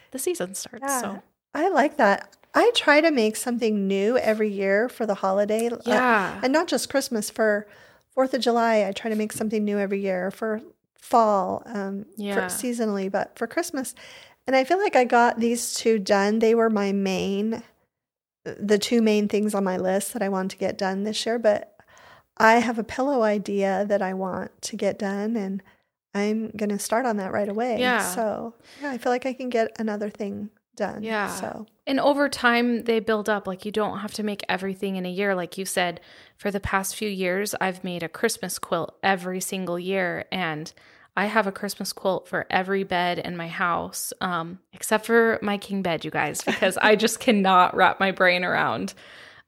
the 0.09 0.17
season 0.17 0.55
starts. 0.55 0.83
Yeah. 0.87 1.01
So 1.01 1.23
I 1.53 1.69
like 1.69 1.97
that. 1.97 2.35
I 2.55 2.71
try 2.73 3.01
to 3.01 3.11
make 3.11 3.35
something 3.35 3.87
new 3.87 4.17
every 4.17 4.49
year 4.49 4.89
for 4.89 5.05
the 5.05 5.15
holiday. 5.15 5.69
uh, 5.69 5.77
yeah, 5.85 6.39
and 6.43 6.51
not 6.51 6.67
just 6.67 6.89
Christmas. 6.89 7.29
For 7.29 7.67
Fourth 8.09 8.33
of 8.33 8.41
July, 8.41 8.85
I 8.87 8.91
try 8.93 9.09
to 9.09 9.15
make 9.15 9.31
something 9.31 9.63
new 9.63 9.77
every 9.77 10.01
year. 10.01 10.31
For 10.31 10.61
fall, 11.03 11.61
um, 11.65 12.05
Yeah. 12.15 12.35
for 12.35 12.41
seasonally, 12.43 13.11
but 13.11 13.37
for 13.37 13.45
Christmas, 13.45 13.93
and 14.47 14.55
I 14.55 14.63
feel 14.63 14.77
like 14.79 14.95
I 14.95 15.03
got 15.03 15.39
these 15.39 15.73
two 15.73 15.99
done. 15.99 16.39
They 16.39 16.55
were 16.55 16.69
my 16.69 16.91
main, 16.91 17.61
the 18.45 18.77
two 18.77 19.01
main 19.01 19.27
things 19.27 19.53
on 19.53 19.63
my 19.63 19.77
list 19.77 20.13
that 20.13 20.21
I 20.21 20.29
want 20.29 20.51
to 20.51 20.57
get 20.57 20.77
done 20.77 21.03
this 21.03 21.25
year. 21.25 21.37
But 21.39 21.75
I 22.37 22.53
have 22.55 22.79
a 22.79 22.83
pillow 22.83 23.21
idea 23.23 23.85
that 23.87 24.01
I 24.01 24.13
want 24.13 24.61
to 24.63 24.75
get 24.75 24.97
done, 24.99 25.35
and 25.35 25.61
I'm 26.13 26.51
gonna 26.57 26.79
start 26.79 27.05
on 27.05 27.17
that 27.17 27.31
right 27.31 27.49
away. 27.49 27.79
Yeah. 27.79 27.99
So 27.99 28.55
yeah, 28.81 28.91
I 28.91 28.97
feel 28.97 29.11
like 29.11 29.25
I 29.25 29.33
can 29.33 29.49
get 29.49 29.71
another 29.79 30.09
thing 30.09 30.49
done. 30.75 31.03
Yeah. 31.03 31.27
So 31.27 31.67
And 31.85 31.99
over 31.99 32.29
time, 32.29 32.83
they 32.85 32.99
build 33.01 33.27
up. 33.29 33.45
Like, 33.45 33.65
you 33.65 33.71
don't 33.71 33.99
have 33.99 34.13
to 34.13 34.23
make 34.23 34.43
everything 34.47 34.95
in 34.95 35.05
a 35.05 35.09
year. 35.11 35.35
Like 35.35 35.57
you 35.57 35.65
said, 35.65 35.99
for 36.37 36.49
the 36.49 36.61
past 36.61 36.95
few 36.95 37.09
years, 37.09 37.53
I've 37.59 37.83
made 37.83 38.03
a 38.03 38.09
Christmas 38.09 38.57
quilt 38.57 38.95
every 39.03 39.41
single 39.41 39.77
year. 39.77 40.25
And 40.31 40.71
I 41.15 41.25
have 41.25 41.45
a 41.45 41.51
Christmas 41.51 41.93
quilt 41.93 42.27
for 42.27 42.47
every 42.49 42.83
bed 42.83 43.19
in 43.19 43.37
my 43.37 43.47
house, 43.47 44.13
um, 44.19 44.59
except 44.73 45.05
for 45.05 45.37
my 45.41 45.57
king 45.57 45.81
bed, 45.83 46.03
you 46.03 46.11
guys, 46.11 46.41
because 46.45 46.77
I 46.77 46.95
just 46.95 47.19
cannot 47.19 47.75
wrap 47.75 47.99
my 47.99 48.11
brain 48.11 48.43
around 48.43 48.93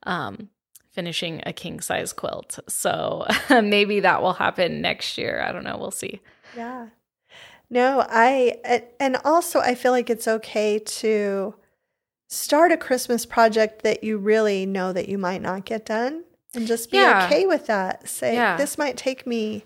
um, 0.04 0.48
finishing 0.92 1.42
a 1.44 1.52
king 1.52 1.80
size 1.80 2.12
quilt. 2.12 2.58
So 2.68 3.26
maybe 3.50 4.00
that 4.00 4.22
will 4.22 4.34
happen 4.34 4.80
next 4.80 5.18
year. 5.18 5.42
I 5.42 5.50
don't 5.52 5.64
know. 5.64 5.76
We'll 5.76 5.90
see. 5.90 6.20
Yeah. 6.56 6.88
No, 7.68 8.06
I, 8.08 8.82
and 9.00 9.16
also 9.24 9.58
I 9.58 9.74
feel 9.74 9.90
like 9.90 10.08
it's 10.08 10.28
okay 10.28 10.78
to 10.78 11.54
start 12.28 12.70
a 12.70 12.76
Christmas 12.76 13.26
project 13.26 13.82
that 13.82 14.04
you 14.04 14.18
really 14.18 14.66
know 14.66 14.92
that 14.92 15.08
you 15.08 15.18
might 15.18 15.42
not 15.42 15.64
get 15.64 15.84
done 15.84 16.22
and 16.54 16.66
just 16.68 16.92
be 16.92 16.98
Yeah. 16.98 17.24
okay 17.26 17.44
with 17.44 17.66
that. 17.66 18.08
Say 18.08 18.34
Yeah. 18.36 18.56
this 18.56 18.78
might 18.78 18.96
take 18.96 19.26
me 19.26 19.64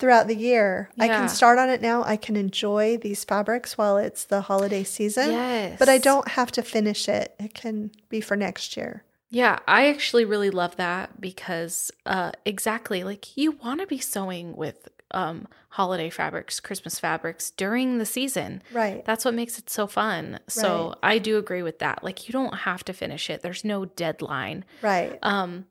throughout 0.00 0.26
the 0.26 0.34
year. 0.34 0.90
I 0.98 1.06
can 1.06 1.28
start 1.28 1.58
on 1.58 1.68
it 1.68 1.80
now. 1.80 2.02
I 2.02 2.16
can 2.16 2.34
enjoy 2.34 2.96
these 2.96 3.22
fabrics 3.24 3.78
while 3.78 3.98
it's 3.98 4.24
the 4.24 4.40
holiday 4.40 4.82
season. 4.82 5.30
Yes. 5.30 5.78
But 5.78 5.88
I 5.88 5.98
don't 5.98 6.26
have 6.28 6.50
to 6.52 6.62
finish 6.62 7.08
it. 7.08 7.34
It 7.38 7.54
can 7.54 7.92
be 8.08 8.20
for 8.20 8.36
next 8.36 8.76
year. 8.76 9.04
Yeah, 9.28 9.60
I 9.68 9.88
actually 9.88 10.24
really 10.24 10.50
love 10.50 10.74
that 10.76 11.20
because 11.20 11.92
uh 12.04 12.32
exactly 12.44 13.04
like 13.04 13.36
you 13.36 13.52
want 13.52 13.80
to 13.80 13.86
be 13.86 13.98
sewing 13.98 14.56
with 14.56 14.88
um 15.12 15.46
holiday 15.68 16.10
fabrics, 16.10 16.58
Christmas 16.58 16.98
fabrics 16.98 17.52
during 17.52 17.98
the 17.98 18.06
season. 18.06 18.60
Right. 18.72 19.04
That's 19.04 19.24
what 19.24 19.34
makes 19.34 19.56
it 19.56 19.70
so 19.70 19.86
fun. 19.86 20.40
So 20.48 20.88
Right. 20.88 21.14
I 21.14 21.18
do 21.18 21.38
agree 21.38 21.62
with 21.62 21.78
that. 21.78 22.02
Like 22.02 22.26
you 22.26 22.32
don't 22.32 22.54
have 22.54 22.82
to 22.86 22.92
finish 22.92 23.30
it. 23.30 23.42
There's 23.42 23.64
no 23.64 23.84
deadline. 23.84 24.64
Right. 24.82 25.16
Um 25.22 25.66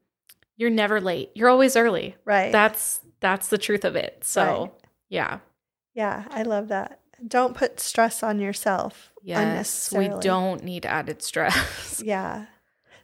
you're 0.60 0.70
never 0.70 1.00
late. 1.02 1.32
You're 1.34 1.50
always 1.50 1.76
early. 1.76 2.16
Right. 2.26 2.52
That's 2.52 3.00
that's 3.22 3.48
the 3.48 3.58
truth 3.58 3.86
of 3.86 3.96
it. 3.96 4.24
So, 4.24 4.44
Right. 4.44 4.72
yeah. 5.10 5.40
yeah, 5.94 6.26
I 6.30 6.44
love 6.44 6.68
that. 6.68 7.00
Don't 7.28 7.56
put 7.56 7.80
stress 7.80 8.24
on 8.24 8.40
yourself 8.40 9.12
Yes, 9.24 9.92
we 9.94 10.08
don't 10.08 10.64
need 10.64 10.86
added 10.86 11.22
stress. 11.22 12.02
Yeah. 12.06 12.46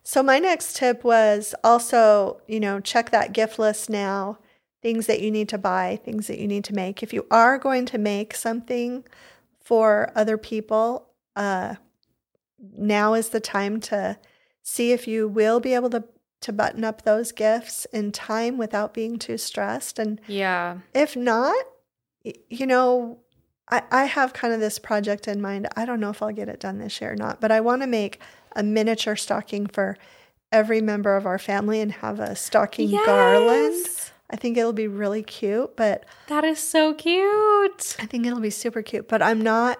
So 0.04 0.22
my 0.22 0.38
next 0.38 0.76
tip 0.76 1.04
was 1.04 1.56
also, 1.64 2.40
you 2.48 2.60
know, 2.60 2.80
check 2.80 3.10
that 3.10 3.34
gift 3.34 3.58
list 3.58 3.90
now, 3.90 4.38
things 4.82 5.08
that 5.08 5.20
you 5.22 5.32
need 5.32 5.50
to 5.50 5.58
buy, 5.58 6.00
things 6.06 6.28
that 6.28 6.38
you 6.40 6.48
need 6.48 6.64
to 6.66 6.74
make. 6.76 7.02
If 7.02 7.12
you 7.12 7.26
are 7.32 7.58
going 7.58 7.86
to 7.88 7.98
make 7.98 8.36
something 8.36 9.04
for 9.64 10.12
other 10.14 10.38
people, 10.38 11.10
uh 11.36 11.76
now 12.78 13.14
is 13.14 13.30
the 13.30 13.40
time 13.40 13.80
to 13.80 14.18
see 14.64 14.92
if 14.92 15.08
you 15.08 15.28
will 15.28 15.60
be 15.60 15.74
able 15.74 15.90
to 15.90 16.04
to 16.46 16.54
button 16.54 16.84
up 16.84 17.02
those 17.02 17.32
gifts 17.32 17.86
in 17.86 18.12
time 18.12 18.56
without 18.56 18.94
being 18.94 19.18
too 19.18 19.36
stressed 19.36 19.98
and 19.98 20.22
yeah. 20.28 20.78
if 20.94 21.16
not, 21.16 21.56
you 22.50 22.68
know, 22.68 23.18
I, 23.72 23.82
I 23.90 24.04
have 24.06 24.34
kind 24.34 24.54
of 24.54 24.60
this 24.60 24.78
project 24.78 25.28
in 25.28 25.42
mind. 25.42 25.68
I 25.76 25.86
don't 25.86 26.00
know 26.00 26.12
if 26.12 26.22
I'll 26.22 26.32
get 26.32 26.48
it 26.48 26.60
done 26.60 26.78
this 26.78 27.02
year 27.02 27.14
or 27.14 27.16
not, 27.16 27.42
but 27.42 27.52
I 27.52 27.62
want 27.62 27.82
to 27.82 27.88
make 27.88 28.20
a 28.56 28.62
miniature 28.62 29.16
stocking 29.16 29.66
for 29.66 29.98
every 30.52 30.82
member 30.82 31.16
of 31.16 31.26
our 31.26 31.40
family 31.40 31.82
and 31.82 31.92
have 31.92 32.20
a 32.20 32.36
stocking 32.36 32.92
garland. 32.92 33.88
I 34.30 34.36
think 34.36 34.56
it'll 34.56 34.72
be 34.72 34.88
really 34.88 35.24
cute, 35.24 35.76
but 35.76 36.06
That 36.28 36.44
is 36.44 36.60
so 36.60 36.94
cute. 36.94 37.96
I 38.00 38.06
think 38.06 38.28
it'll 38.28 38.40
be 38.40 38.52
super 38.52 38.84
cute. 38.84 39.08
But 39.08 39.24
I'm 39.24 39.42
not 39.42 39.80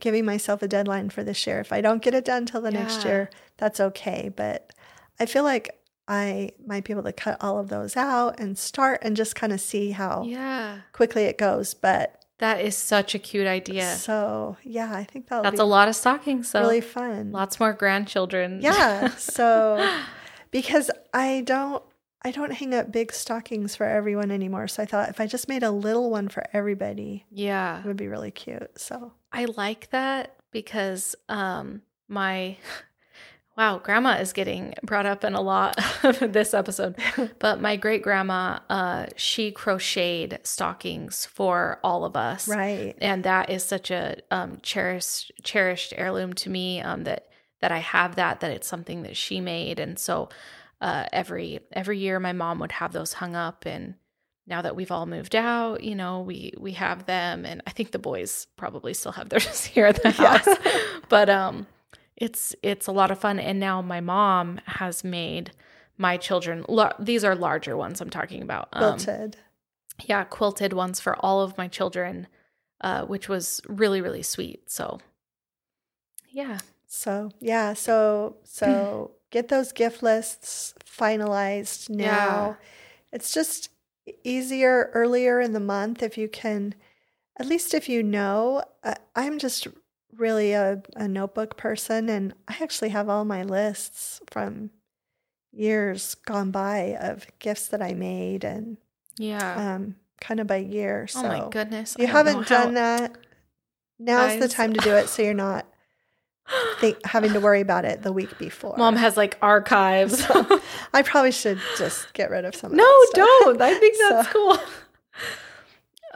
giving 0.00 0.24
myself 0.24 0.62
a 0.62 0.68
deadline 0.68 1.10
for 1.10 1.22
this 1.22 1.46
year. 1.46 1.60
If 1.60 1.72
I 1.72 1.80
don't 1.80 2.02
get 2.02 2.14
it 2.14 2.24
done 2.24 2.46
till 2.46 2.60
the 2.60 2.72
next 2.72 3.04
year, 3.04 3.30
that's 3.56 3.78
okay. 3.78 4.32
But 4.34 4.72
I 5.18 5.26
feel 5.26 5.44
like 5.44 5.75
I 6.08 6.50
might 6.64 6.84
be 6.84 6.92
able 6.92 7.02
to 7.04 7.12
cut 7.12 7.36
all 7.40 7.58
of 7.58 7.68
those 7.68 7.96
out 7.96 8.38
and 8.38 8.56
start 8.56 9.00
and 9.02 9.16
just 9.16 9.34
kind 9.34 9.52
of 9.52 9.60
see 9.60 9.90
how 9.90 10.22
Yeah. 10.24 10.78
quickly 10.92 11.24
it 11.24 11.36
goes. 11.38 11.74
But 11.74 12.24
That 12.38 12.60
is 12.60 12.76
such 12.76 13.14
a 13.14 13.18
cute 13.18 13.46
idea. 13.46 13.94
so 13.96 14.56
yeah, 14.62 14.92
I 14.94 15.04
think 15.04 15.26
that'll 15.28 15.42
That's 15.42 15.58
a 15.60 15.64
lot 15.64 15.88
of 15.88 15.96
stockings, 15.96 16.48
so 16.50 16.60
really 16.60 16.80
fun. 16.80 17.32
lots 17.32 17.58
more 17.58 17.72
grandchildren. 17.72 18.60
Yeah. 18.62 19.08
So 19.18 19.84
because 20.50 20.90
I 21.12 21.42
don't 21.44 21.82
I 22.22 22.30
don't 22.32 22.52
hang 22.52 22.74
up 22.74 22.90
big 22.90 23.12
stockings 23.12 23.76
for 23.76 23.84
everyone 23.86 24.30
anymore. 24.32 24.66
So 24.68 24.82
I 24.82 24.86
thought 24.86 25.10
if 25.10 25.20
I 25.20 25.26
just 25.26 25.48
made 25.48 25.62
a 25.62 25.70
little 25.70 26.10
one 26.10 26.28
for 26.28 26.44
everybody, 26.52 27.24
yeah. 27.30 27.78
it 27.80 27.86
would 27.86 27.96
be 27.96 28.08
really 28.08 28.32
cute. 28.32 28.78
So 28.80 29.12
I 29.32 29.44
like 29.44 29.90
that 29.90 30.34
because 30.50 31.14
um 31.28 31.82
my 32.08 32.56
wow, 33.56 33.78
grandma 33.78 34.16
is 34.18 34.32
getting 34.32 34.74
brought 34.82 35.06
up 35.06 35.24
in 35.24 35.34
a 35.34 35.40
lot 35.40 35.78
of 36.04 36.18
this 36.32 36.52
episode. 36.54 36.96
But 37.38 37.60
my 37.60 37.76
great 37.76 38.02
grandma, 38.02 38.58
uh, 38.68 39.06
she 39.16 39.50
crocheted 39.52 40.40
stockings 40.46 41.26
for 41.26 41.78
all 41.82 42.04
of 42.04 42.16
us. 42.16 42.48
right. 42.48 42.94
and 43.00 43.24
that 43.24 43.50
is 43.50 43.64
such 43.64 43.90
a 43.90 44.16
um, 44.30 44.58
cherished 44.62 45.32
cherished 45.42 45.94
heirloom 45.96 46.32
to 46.34 46.50
me 46.50 46.80
um, 46.80 47.04
that 47.04 47.28
that 47.62 47.72
I 47.72 47.78
have 47.78 48.16
that 48.16 48.40
that 48.40 48.50
it's 48.50 48.68
something 48.68 49.02
that 49.02 49.16
she 49.16 49.40
made 49.40 49.78
and 49.80 49.98
so 49.98 50.28
uh, 50.80 51.06
every 51.12 51.60
every 51.72 51.98
year 51.98 52.20
my 52.20 52.32
mom 52.32 52.58
would 52.58 52.72
have 52.72 52.92
those 52.92 53.14
hung 53.14 53.34
up 53.34 53.64
and 53.64 53.94
now 54.46 54.60
that 54.62 54.76
we've 54.76 54.90
all 54.92 55.06
moved 55.06 55.34
out 55.34 55.82
you 55.82 55.94
know 55.94 56.20
we 56.20 56.52
we 56.58 56.72
have 56.72 57.06
them 57.06 57.46
and 57.46 57.62
I 57.66 57.70
think 57.70 57.92
the 57.92 57.98
boys 57.98 58.46
probably 58.56 58.92
still 58.92 59.12
have 59.12 59.30
theirs 59.30 59.64
here 59.74 59.86
at 59.86 60.02
the 60.02 60.10
Yeah. 60.10 60.36
house 60.38 60.58
but 61.08 61.30
um 61.30 61.66
it's 62.16 62.54
it's 62.62 62.86
a 62.86 62.92
lot 62.92 63.10
of 63.10 63.18
fun 63.18 63.38
and 63.38 63.60
now 63.60 63.82
my 63.82 64.00
mom 64.00 64.58
has 64.66 65.04
made 65.04 65.50
my 65.98 66.16
children 66.16 66.64
lar- 66.68 66.94
these 66.98 67.24
are 67.24 67.34
larger 67.34 67.76
ones 67.76 68.00
I'm 68.00 68.10
talking 68.10 68.42
about 68.42 68.68
um, 68.72 68.94
Quilted. 68.98 69.36
yeah, 70.04 70.24
quilted 70.24 70.72
ones 70.72 71.00
for 71.00 71.16
all 71.24 71.40
of 71.42 71.56
my 71.56 71.68
children, 71.68 72.26
uh, 72.82 73.04
which 73.06 73.28
was 73.28 73.60
really, 73.68 74.00
really 74.02 74.22
sweet. 74.22 74.70
So, 74.70 74.98
yeah, 76.30 76.58
So 76.86 77.30
yeah, 77.40 77.72
so 77.74 78.36
so 78.44 79.12
get 79.30 79.48
those 79.48 79.72
gift 79.72 80.02
lists 80.02 80.74
finalized 80.84 81.88
now. 81.88 82.04
Yeah. 82.04 82.54
It's 83.12 83.32
just 83.32 83.70
easier 84.22 84.90
earlier 84.92 85.40
in 85.40 85.52
the 85.52 85.60
month 85.60 86.02
if 86.02 86.18
you 86.18 86.28
can, 86.28 86.74
at 87.38 87.46
least 87.46 87.72
if 87.74 87.88
you 87.88 88.02
know. 88.02 88.62
Uh, 88.84 88.94
I'm 89.14 89.38
just 89.38 89.66
really 90.18 90.52
a, 90.52 90.82
a 90.94 91.08
notebook 91.08 91.56
person, 91.56 92.08
and 92.08 92.34
I 92.48 92.56
actually 92.60 92.90
have 92.90 93.08
all 93.08 93.24
my 93.24 93.42
lists 93.42 94.20
from 94.30 94.70
years 95.52 96.14
gone 96.26 96.50
by 96.50 96.96
of 97.00 97.26
gifts 97.38 97.68
that 97.68 97.80
I 97.82 97.94
made 97.94 98.44
and 98.44 98.76
yeah. 99.18 99.74
um, 99.74 99.96
kind 100.20 100.40
of 100.40 100.46
by 100.46 100.56
year. 100.56 101.06
So 101.06 101.20
oh 101.20 101.28
my 101.28 101.48
goodness, 101.50 101.96
you 101.98 102.06
haven't 102.06 102.48
done 102.48 102.74
that, 102.74 103.16
now's 103.98 104.38
the 104.38 104.48
time 104.48 104.72
to 104.72 104.80
do 104.80 104.94
it 104.96 105.08
so 105.08 105.22
you're 105.22 105.34
not 105.34 105.66
think, 106.78 107.04
having 107.04 107.32
to 107.32 107.40
worry 107.40 107.60
about 107.60 107.84
it 107.84 108.02
the 108.02 108.12
week 108.12 108.38
before. 108.38 108.76
Mom 108.76 108.96
has 108.96 109.16
like 109.16 109.38
archives. 109.42 110.24
I 110.94 111.02
probably 111.02 111.32
should 111.32 111.60
just 111.78 112.12
get 112.12 112.30
rid 112.30 112.44
of 112.44 112.54
some 112.54 112.72
of 112.72 112.76
no, 112.76 113.06
don't. 113.12 113.60
I 113.60 113.74
think 113.78 113.96
that's 114.08 114.28
So- 114.32 114.32
cool. 114.32 114.58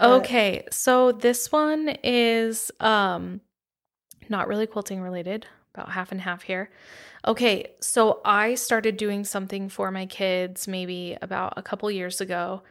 Okay, 0.00 0.64
so 0.70 1.12
this 1.12 1.52
one 1.52 1.90
is 2.02 2.70
um 2.80 3.42
not 4.30 4.48
really 4.48 4.66
quilting 4.66 5.00
related, 5.00 5.46
about 5.74 5.90
half 5.90 6.12
and 6.12 6.20
half 6.20 6.42
here. 6.42 6.70
Okay, 7.26 7.72
so 7.80 8.20
I 8.24 8.54
started 8.54 8.96
doing 8.96 9.24
something 9.24 9.68
for 9.68 9.90
my 9.90 10.06
kids 10.06 10.66
maybe 10.66 11.16
about 11.20 11.54
a 11.56 11.62
couple 11.62 11.90
years 11.90 12.20
ago 12.20 12.62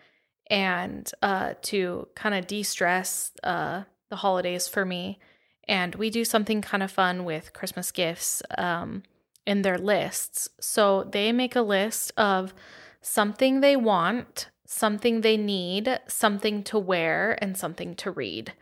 and 0.48 1.10
uh, 1.22 1.54
to 1.62 2.08
kind 2.16 2.34
of 2.34 2.48
de 2.48 2.64
stress 2.64 3.32
uh, 3.44 3.84
the 4.10 4.16
holidays 4.16 4.68
for 4.68 4.86
me. 4.86 5.20
And 5.68 5.94
we 5.96 6.10
do 6.10 6.26
something 6.26 6.62
kind 6.62 6.82
of 6.82 6.90
fun 6.92 7.26
with 7.26 7.54
Christmas 7.54 7.92
gifts 7.92 8.42
um, 8.58 9.04
in 9.46 9.62
their 9.62 9.78
lists. 9.78 10.50
So 10.60 11.08
they 11.12 11.32
make 11.32 11.56
a 11.56 11.62
list 11.62 12.12
of 12.18 12.56
something 13.02 13.62
they 13.62 13.76
want, 13.76 14.50
something 14.66 15.22
they 15.22 15.38
need, 15.38 16.00
something 16.08 16.64
to 16.64 16.80
wear, 16.80 17.38
and 17.40 17.56
something 17.56 17.94
to 17.96 18.10
read. 18.10 18.54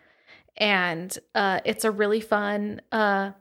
And 0.58 1.18
uh, 1.36 1.62
it's 1.66 1.86
a 1.86 1.92
really 1.92 2.22
fun 2.22 2.82
uh, 2.92 3.32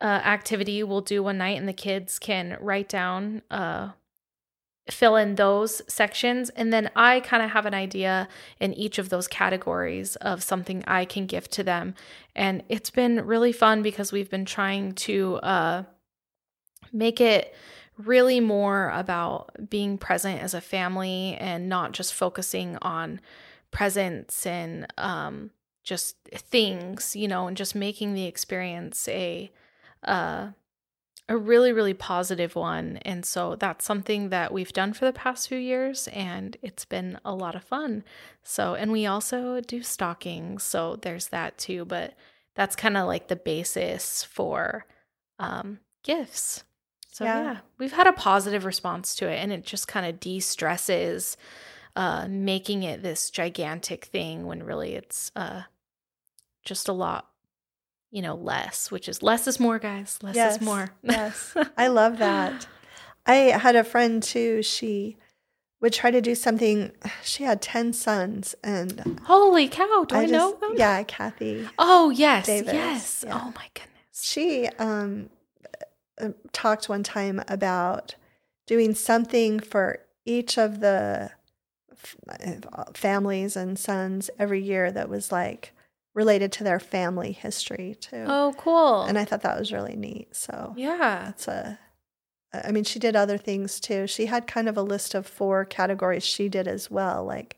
uh, 0.00 0.04
activity 0.04 0.82
we'll 0.82 1.00
do 1.00 1.22
one 1.22 1.38
night, 1.38 1.58
and 1.58 1.68
the 1.68 1.72
kids 1.72 2.18
can 2.18 2.56
write 2.60 2.88
down 2.88 3.42
uh, 3.50 3.90
fill 4.90 5.16
in 5.16 5.36
those 5.36 5.82
sections. 5.88 6.50
And 6.50 6.72
then 6.72 6.90
I 6.96 7.20
kind 7.20 7.42
of 7.42 7.50
have 7.50 7.66
an 7.66 7.74
idea 7.74 8.28
in 8.58 8.74
each 8.74 8.98
of 8.98 9.08
those 9.08 9.28
categories 9.28 10.16
of 10.16 10.42
something 10.42 10.82
I 10.86 11.04
can 11.04 11.26
gift 11.26 11.52
to 11.52 11.64
them. 11.64 11.94
And 12.34 12.62
it's 12.68 12.90
been 12.90 13.24
really 13.24 13.52
fun 13.52 13.82
because 13.82 14.12
we've 14.12 14.30
been 14.30 14.44
trying 14.44 14.92
to 14.94 15.36
uh, 15.36 15.82
make 16.92 17.20
it 17.20 17.54
really 17.96 18.40
more 18.40 18.90
about 18.90 19.70
being 19.70 19.98
present 19.98 20.42
as 20.42 20.54
a 20.54 20.60
family 20.60 21.36
and 21.38 21.68
not 21.68 21.92
just 21.92 22.14
focusing 22.14 22.76
on 22.82 23.20
presents 23.70 24.46
and 24.46 24.86
um, 24.98 25.50
just 25.82 26.16
things, 26.34 27.16
you 27.16 27.28
know, 27.28 27.46
and 27.46 27.56
just 27.56 27.74
making 27.74 28.14
the 28.14 28.24
experience 28.24 29.08
a 29.08 29.50
uh, 30.04 30.48
a 31.28 31.36
really, 31.36 31.72
really 31.72 31.94
positive 31.94 32.56
one. 32.56 32.98
And 33.02 33.24
so 33.24 33.56
that's 33.56 33.84
something 33.84 34.30
that 34.30 34.52
we've 34.52 34.72
done 34.72 34.92
for 34.92 35.04
the 35.04 35.12
past 35.12 35.48
few 35.48 35.58
years, 35.58 36.08
and 36.08 36.56
it's 36.62 36.84
been 36.84 37.18
a 37.24 37.34
lot 37.34 37.54
of 37.54 37.62
fun. 37.62 38.04
So, 38.42 38.74
and 38.74 38.92
we 38.92 39.06
also 39.06 39.60
do 39.60 39.82
stockings. 39.82 40.62
So 40.62 40.96
there's 40.96 41.28
that 41.28 41.58
too. 41.58 41.84
But 41.84 42.14
that's 42.54 42.76
kind 42.76 42.96
of 42.96 43.06
like 43.06 43.28
the 43.28 43.36
basis 43.36 44.24
for 44.24 44.84
um, 45.38 45.78
gifts. 46.02 46.64
So, 47.12 47.24
yeah. 47.24 47.42
yeah. 47.42 47.58
we've 47.78 47.92
had 47.92 48.06
a 48.06 48.12
positive 48.12 48.64
response 48.64 49.14
to 49.16 49.28
it, 49.28 49.36
and 49.36 49.52
it 49.52 49.64
just 49.64 49.88
kind 49.88 50.06
of 50.06 50.18
de 50.18 50.40
stresses 50.40 51.36
uh, 51.94 52.26
making 52.28 52.82
it 52.82 53.02
this 53.02 53.30
gigantic 53.30 54.06
thing 54.06 54.46
when 54.46 54.62
really 54.62 54.94
it's 54.94 55.30
uh, 55.36 55.62
just 56.64 56.88
a 56.88 56.92
lot 56.92 57.28
you 58.12 58.20
know, 58.20 58.34
less, 58.34 58.90
which 58.90 59.08
is 59.08 59.22
less 59.22 59.48
is 59.48 59.58
more, 59.58 59.78
guys. 59.78 60.18
Less 60.22 60.36
yes, 60.36 60.56
is 60.56 60.62
more. 60.62 60.92
yes. 61.02 61.54
I 61.76 61.88
love 61.88 62.18
that. 62.18 62.66
I 63.26 63.34
had 63.34 63.74
a 63.74 63.82
friend 63.82 64.22
too. 64.22 64.62
She 64.62 65.16
would 65.80 65.94
try 65.94 66.10
to 66.10 66.20
do 66.20 66.34
something. 66.34 66.92
She 67.24 67.42
had 67.42 67.62
10 67.62 67.94
sons 67.94 68.54
and 68.62 69.18
holy 69.24 69.66
cow. 69.66 70.04
Do 70.06 70.14
I, 70.14 70.20
I 70.20 70.22
just, 70.26 70.32
know 70.32 70.52
them? 70.60 70.74
Yeah. 70.76 71.02
Kathy. 71.04 71.66
Oh, 71.78 72.10
yes. 72.10 72.46
Davis, 72.46 72.72
yes. 72.72 73.24
Yeah. 73.26 73.40
Oh, 73.42 73.52
my 73.56 73.68
goodness. 73.72 73.90
She 74.12 74.68
um, 74.78 75.30
uh, 76.20 76.28
talked 76.52 76.90
one 76.90 77.02
time 77.02 77.42
about 77.48 78.14
doing 78.66 78.94
something 78.94 79.58
for 79.58 80.00
each 80.26 80.58
of 80.58 80.80
the 80.80 81.30
uh, 82.28 82.84
families 82.92 83.56
and 83.56 83.78
sons 83.78 84.28
every 84.38 84.62
year 84.62 84.92
that 84.92 85.08
was 85.08 85.32
like, 85.32 85.72
related 86.14 86.52
to 86.52 86.64
their 86.64 86.80
family 86.80 87.32
history 87.32 87.96
too. 88.00 88.24
Oh, 88.26 88.54
cool. 88.58 89.02
And 89.02 89.18
I 89.18 89.24
thought 89.24 89.42
that 89.42 89.58
was 89.58 89.72
really 89.72 89.96
neat. 89.96 90.34
So, 90.36 90.74
yeah. 90.76 91.22
That's 91.26 91.48
a 91.48 91.78
I 92.52 92.70
mean, 92.70 92.84
she 92.84 92.98
did 92.98 93.16
other 93.16 93.38
things 93.38 93.80
too. 93.80 94.06
She 94.06 94.26
had 94.26 94.46
kind 94.46 94.68
of 94.68 94.76
a 94.76 94.82
list 94.82 95.14
of 95.14 95.26
four 95.26 95.64
categories 95.64 96.24
she 96.24 96.48
did 96.48 96.68
as 96.68 96.90
well, 96.90 97.24
like 97.24 97.56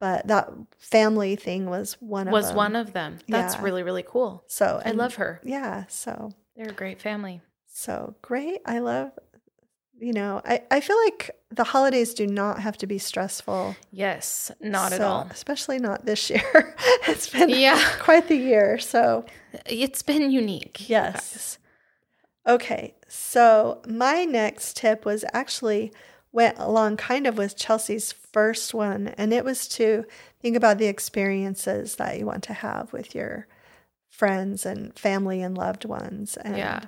but 0.00 0.26
that 0.28 0.50
family 0.78 1.36
thing 1.36 1.68
was 1.68 1.98
one 2.00 2.26
of 2.26 2.32
was 2.32 2.48
them. 2.48 2.56
one 2.56 2.74
of 2.74 2.92
them. 2.94 3.18
That's 3.28 3.54
yeah. 3.54 3.62
really 3.62 3.82
really 3.82 4.02
cool. 4.02 4.44
So, 4.46 4.82
I 4.84 4.90
love 4.92 5.16
her. 5.16 5.40
Yeah, 5.44 5.84
so 5.88 6.32
they're 6.56 6.70
a 6.70 6.72
great 6.72 7.00
family. 7.00 7.40
So, 7.66 8.16
great. 8.20 8.60
I 8.66 8.80
love 8.80 9.12
you 10.00 10.12
know, 10.12 10.40
I, 10.44 10.62
I 10.70 10.80
feel 10.80 10.96
like 11.04 11.30
the 11.50 11.64
holidays 11.64 12.14
do 12.14 12.26
not 12.26 12.60
have 12.60 12.78
to 12.78 12.86
be 12.86 12.98
stressful. 12.98 13.76
Yes, 13.92 14.50
not 14.60 14.90
so, 14.90 14.94
at 14.94 15.00
all. 15.02 15.28
Especially 15.30 15.78
not 15.78 16.06
this 16.06 16.30
year. 16.30 16.74
it's 17.06 17.28
been 17.28 17.50
yeah. 17.50 17.82
quite 18.00 18.28
the 18.28 18.36
year. 18.36 18.78
So 18.78 19.26
it's 19.66 20.02
been 20.02 20.30
unique. 20.30 20.88
Yes. 20.88 21.58
Okay. 22.46 22.94
So 23.08 23.82
my 23.86 24.24
next 24.24 24.76
tip 24.76 25.04
was 25.04 25.24
actually 25.32 25.92
went 26.32 26.58
along 26.58 26.96
kind 26.96 27.26
of 27.26 27.36
with 27.36 27.56
Chelsi's 27.56 28.12
first 28.12 28.72
one, 28.72 29.08
and 29.18 29.32
it 29.32 29.44
was 29.44 29.68
to 29.68 30.04
think 30.40 30.56
about 30.56 30.78
the 30.78 30.86
experiences 30.86 31.96
that 31.96 32.18
you 32.18 32.24
want 32.24 32.44
to 32.44 32.54
have 32.54 32.92
with 32.92 33.14
your 33.14 33.46
friends 34.08 34.64
and 34.64 34.96
family 34.98 35.42
and 35.42 35.58
loved 35.58 35.84
ones. 35.84 36.36
And 36.38 36.56
yeah 36.56 36.80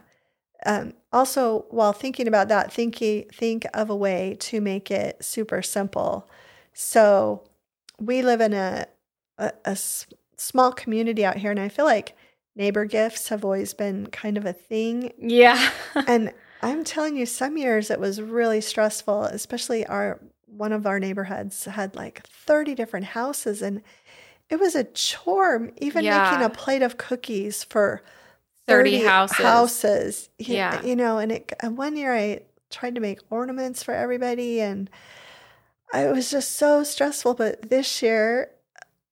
um, 0.65 0.95
also, 1.13 1.67
while 1.71 1.93
thinking 1.93 2.29
about 2.29 2.49
that, 2.49 2.73
think, 2.73 2.97
think 2.97 3.67
of 3.75 3.91
a 3.91 3.97
way 3.97 4.37
to 4.41 4.61
make 4.61 4.91
it 4.91 5.25
super 5.25 5.63
simple. 5.63 6.29
So, 6.73 7.45
we 7.99 8.23
live 8.23 8.41
in 8.41 8.53
a, 8.53 8.87
a, 9.39 9.77
small 10.37 10.73
community 10.73 11.25
out 11.25 11.37
here, 11.37 11.51
and 11.51 11.61
I 11.61 11.69
feel 11.69 11.85
like 11.85 12.17
neighbor 12.57 12.85
gifts 12.85 13.29
have 13.29 13.45
always 13.45 13.75
been 13.75 14.07
kind 14.09 14.37
of 14.37 14.45
a 14.45 14.53
thing. 14.53 15.13
Yeah. 15.19 15.71
and 16.07 16.33
I'm 16.63 16.85
telling 16.85 17.17
you, 17.17 17.27
some 17.27 17.57
years 17.57 17.91
it 17.91 18.01
was 18.01 18.21
really 18.21 18.61
stressful, 18.61 19.25
especially 19.25 19.87
our 19.87 20.21
one 20.47 20.73
of 20.73 20.87
our 20.87 21.01
neighborhoods 21.01 21.65
had 21.65 21.97
like 21.97 22.23
30 22.27 22.75
different 22.75 23.07
houses, 23.07 23.63
and 23.63 23.83
it 24.51 24.61
was 24.61 24.75
a 24.75 24.85
chore 24.85 25.71
even 25.79 26.05
yeah. 26.05 26.31
making 26.31 26.45
a 26.45 26.51
plate 26.51 26.83
of 26.83 26.99
cookies 26.99 27.65
for 27.65 28.03
30, 28.67 28.99
30 28.99 29.05
houses. 29.05 29.37
Houses. 29.37 30.29
Yeah. 30.39 30.83
You 30.83 30.97
know, 30.97 31.19
and 31.19 31.33
it 31.33 31.53
and 31.61 31.77
one 31.77 31.97
year 31.97 32.15
I 32.15 32.41
tried 32.71 32.95
to 32.95 33.01
make 33.01 33.21
ornaments 33.31 33.83
for 33.83 33.95
everybody 33.95 34.61
and 34.61 34.89
I 35.93 36.07
was 36.07 36.31
just 36.31 36.53
so 36.53 36.85
stressful, 36.85 37.35
but 37.35 37.69
this 37.69 38.03
year 38.03 38.51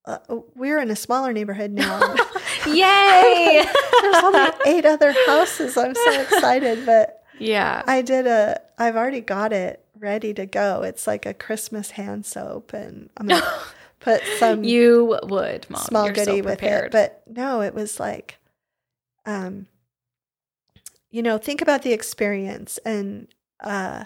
uh, 0.06 0.18
we're 0.54 0.78
in 0.78 0.90
a 0.90 0.96
smaller 0.96 1.32
neighborhood 1.32 1.70
now. 1.72 2.00
Yay! 2.66 3.64
There's 4.02 4.24
only 4.24 4.50
eight 4.66 4.84
other 4.84 5.14
houses. 5.26 5.76
I'm 5.76 5.94
so 5.94 6.20
excited, 6.20 6.84
but 6.86 7.24
yeah, 7.38 7.82
I 7.86 8.02
did 8.02 8.26
a. 8.26 8.60
I've 8.78 8.96
already 8.96 9.20
got 9.20 9.52
it 9.52 9.84
ready 9.98 10.34
to 10.34 10.46
go. 10.46 10.82
It's 10.82 11.06
like 11.06 11.26
a 11.26 11.34
Christmas 11.34 11.92
hand 11.92 12.26
soap, 12.26 12.72
and 12.72 13.10
I'm 13.16 13.28
gonna 13.28 13.46
put 14.00 14.22
some. 14.38 14.64
You 14.64 15.18
would, 15.22 15.68
Mom. 15.70 15.82
Small 15.82 16.04
You're 16.06 16.14
goodie 16.14 16.40
so 16.40 16.44
with 16.44 16.62
it, 16.62 16.90
but 16.90 17.22
no, 17.26 17.62
it 17.62 17.74
was 17.74 18.00
like 18.00 18.36
um, 19.26 19.66
you 21.10 21.22
know, 21.22 21.38
think 21.38 21.60
about 21.60 21.82
the 21.82 21.92
experience. 21.92 22.78
And 22.84 23.28
uh, 23.60 24.04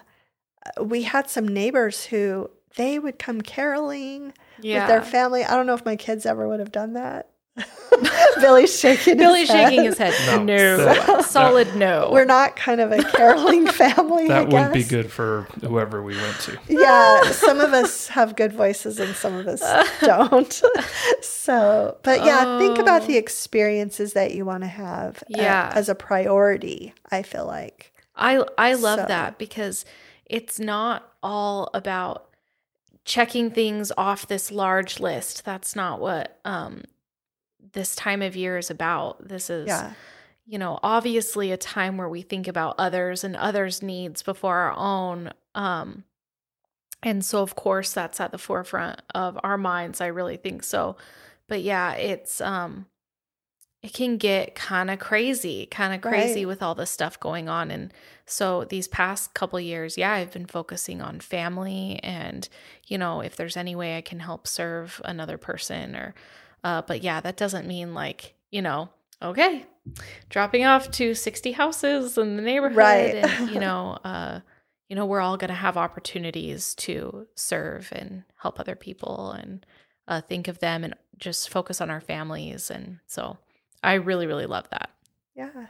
we 0.80 1.02
had 1.02 1.28
some 1.28 1.46
neighbors 1.46 2.06
who 2.06 2.50
they 2.76 2.98
would 2.98 3.18
come 3.18 3.40
caroling 3.40 4.32
yeah. 4.60 4.80
with 4.80 4.88
their 4.88 5.02
family. 5.02 5.44
I 5.44 5.54
don't 5.54 5.66
know 5.66 5.74
if 5.74 5.84
my 5.84 5.96
kids 5.96 6.26
ever 6.26 6.48
would 6.48 6.60
have 6.60 6.72
done 6.72 6.94
that. 6.94 7.30
Billy's 8.40 8.78
shaking. 8.78 9.16
Billy's 9.16 9.48
his 9.48 9.56
shaking 9.56 9.84
his 9.84 9.98
head. 9.98 10.14
No, 10.26 10.42
no. 10.42 10.76
So, 10.76 11.20
solid 11.22 11.76
no. 11.76 12.10
We're 12.12 12.24
not 12.24 12.56
kind 12.56 12.80
of 12.80 12.90
a 12.90 13.02
caroling 13.02 13.66
family. 13.72 14.28
that 14.28 14.48
wouldn't 14.48 14.74
be 14.74 14.82
good 14.82 15.10
for 15.10 15.46
whoever 15.60 16.02
we 16.02 16.16
went 16.16 16.40
to. 16.40 16.58
Yeah, 16.68 17.30
some 17.30 17.60
of 17.60 17.72
us 17.72 18.08
have 18.08 18.34
good 18.34 18.52
voices 18.52 18.98
and 18.98 19.14
some 19.14 19.34
of 19.34 19.46
us 19.46 19.62
don't. 20.00 20.62
so, 21.20 21.96
but 22.02 22.24
yeah, 22.24 22.44
oh. 22.46 22.58
think 22.58 22.78
about 22.78 23.06
the 23.06 23.14
oh. 23.14 23.18
experiences 23.18 24.14
that 24.14 24.34
you 24.34 24.44
want 24.44 24.62
to 24.62 24.68
have. 24.68 25.22
Uh, 25.22 25.26
yeah. 25.28 25.72
as 25.74 25.88
a 25.88 25.94
priority. 25.94 26.92
I 27.10 27.22
feel 27.22 27.46
like. 27.46 27.92
I 28.16 28.44
I 28.58 28.74
love 28.74 29.00
so. 29.00 29.06
that 29.06 29.38
because 29.38 29.84
it's 30.26 30.58
not 30.58 31.12
all 31.22 31.70
about 31.74 32.28
checking 33.04 33.50
things 33.50 33.92
off 33.96 34.26
this 34.26 34.50
large 34.50 34.98
list. 34.98 35.44
That's 35.44 35.76
not 35.76 36.00
what 36.00 36.38
um 36.44 36.82
this 37.74 37.94
time 37.94 38.22
of 38.22 38.34
year 38.34 38.56
is 38.58 38.70
about. 38.70 39.28
This 39.28 39.50
is, 39.50 39.68
yeah. 39.68 39.92
you 40.46 40.58
know, 40.58 40.80
obviously 40.82 41.52
a 41.52 41.56
time 41.56 41.96
where 41.96 42.08
we 42.08 42.22
think 42.22 42.48
about 42.48 42.76
others 42.78 43.22
and 43.22 43.36
others' 43.36 43.82
needs 43.82 44.22
before 44.22 44.56
our 44.56 44.72
own. 44.76 45.30
Um, 45.54 46.04
and 47.02 47.24
so, 47.24 47.42
of 47.42 47.54
course, 47.54 47.92
that's 47.92 48.20
at 48.20 48.32
the 48.32 48.38
forefront 48.38 49.02
of 49.14 49.38
our 49.44 49.58
minds. 49.58 50.00
I 50.00 50.06
really 50.06 50.38
think 50.38 50.62
so. 50.62 50.96
But 51.48 51.60
yeah, 51.60 51.92
it's, 51.92 52.40
um, 52.40 52.86
it 53.82 53.92
can 53.92 54.16
get 54.16 54.54
kind 54.54 54.90
of 54.90 54.98
crazy, 54.98 55.66
kind 55.66 55.94
of 55.94 56.00
crazy 56.00 56.46
right. 56.46 56.48
with 56.48 56.62
all 56.62 56.74
the 56.74 56.86
stuff 56.86 57.20
going 57.20 57.50
on. 57.50 57.70
And 57.70 57.92
so 58.24 58.64
these 58.64 58.88
past 58.88 59.34
couple 59.34 59.60
years, 59.60 59.98
yeah, 59.98 60.12
I've 60.14 60.32
been 60.32 60.46
focusing 60.46 61.02
on 61.02 61.20
family 61.20 62.00
and, 62.02 62.48
you 62.86 62.96
know, 62.96 63.20
if 63.20 63.36
there's 63.36 63.58
any 63.58 63.76
way 63.76 63.98
I 63.98 64.00
can 64.00 64.20
help 64.20 64.46
serve 64.46 65.02
another 65.04 65.36
person 65.36 65.94
or 65.94 66.14
uh, 66.64 66.82
but 66.82 67.02
yeah, 67.02 67.20
that 67.20 67.36
doesn't 67.36 67.68
mean 67.68 67.94
like, 67.94 68.34
you 68.50 68.62
know, 68.62 68.88
okay, 69.22 69.66
dropping 70.30 70.64
off 70.64 70.90
to 70.92 71.14
60 71.14 71.52
houses 71.52 72.18
in 72.18 72.36
the 72.36 72.42
neighborhood. 72.42 72.76
Right. 72.76 73.14
And, 73.14 73.50
you 73.50 73.60
know, 73.60 73.98
uh, 74.02 74.40
you 74.88 74.96
know, 74.96 75.06
we're 75.06 75.20
all 75.20 75.36
going 75.36 75.48
to 75.48 75.54
have 75.54 75.76
opportunities 75.76 76.74
to 76.76 77.26
serve 77.34 77.90
and 77.92 78.24
help 78.36 78.58
other 78.58 78.74
people 78.74 79.32
and 79.32 79.64
uh, 80.08 80.22
think 80.22 80.48
of 80.48 80.58
them 80.58 80.84
and 80.84 80.94
just 81.18 81.50
focus 81.50 81.80
on 81.80 81.90
our 81.90 82.00
families. 82.00 82.70
And 82.70 82.98
so 83.06 83.38
I 83.82 83.94
really, 83.94 84.26
really 84.26 84.46
love 84.46 84.68
that. 84.70 84.90
Yeah. 85.36 85.66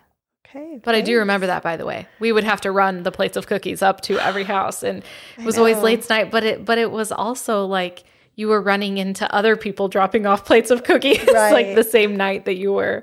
Okay. 0.46 0.80
But 0.84 0.94
I 0.94 1.00
do 1.00 1.18
remember 1.18 1.46
that, 1.46 1.62
by 1.62 1.76
the 1.76 1.86
way. 1.86 2.06
We 2.20 2.30
would 2.30 2.44
have 2.44 2.60
to 2.62 2.70
run 2.70 3.02
the 3.02 3.10
plates 3.10 3.36
of 3.36 3.46
cookies 3.46 3.82
up 3.82 4.02
to 4.02 4.18
every 4.18 4.44
house, 4.44 4.82
and 4.82 5.02
it 5.38 5.44
was 5.44 5.58
always 5.58 5.78
late 5.78 6.08
night. 6.08 6.30
But 6.30 6.44
it, 6.44 6.64
but 6.64 6.78
it 6.78 6.90
was 6.90 7.10
also 7.10 7.66
like 7.66 8.04
you 8.36 8.48
were 8.48 8.60
running 8.60 8.98
into 8.98 9.32
other 9.34 9.56
people 9.56 9.88
dropping 9.88 10.26
off 10.26 10.44
plates 10.44 10.70
of 10.70 10.84
cookies, 10.84 11.24
like 11.32 11.74
the 11.74 11.84
same 11.84 12.16
night 12.16 12.44
that 12.46 12.56
you 12.56 12.72
were 12.72 13.02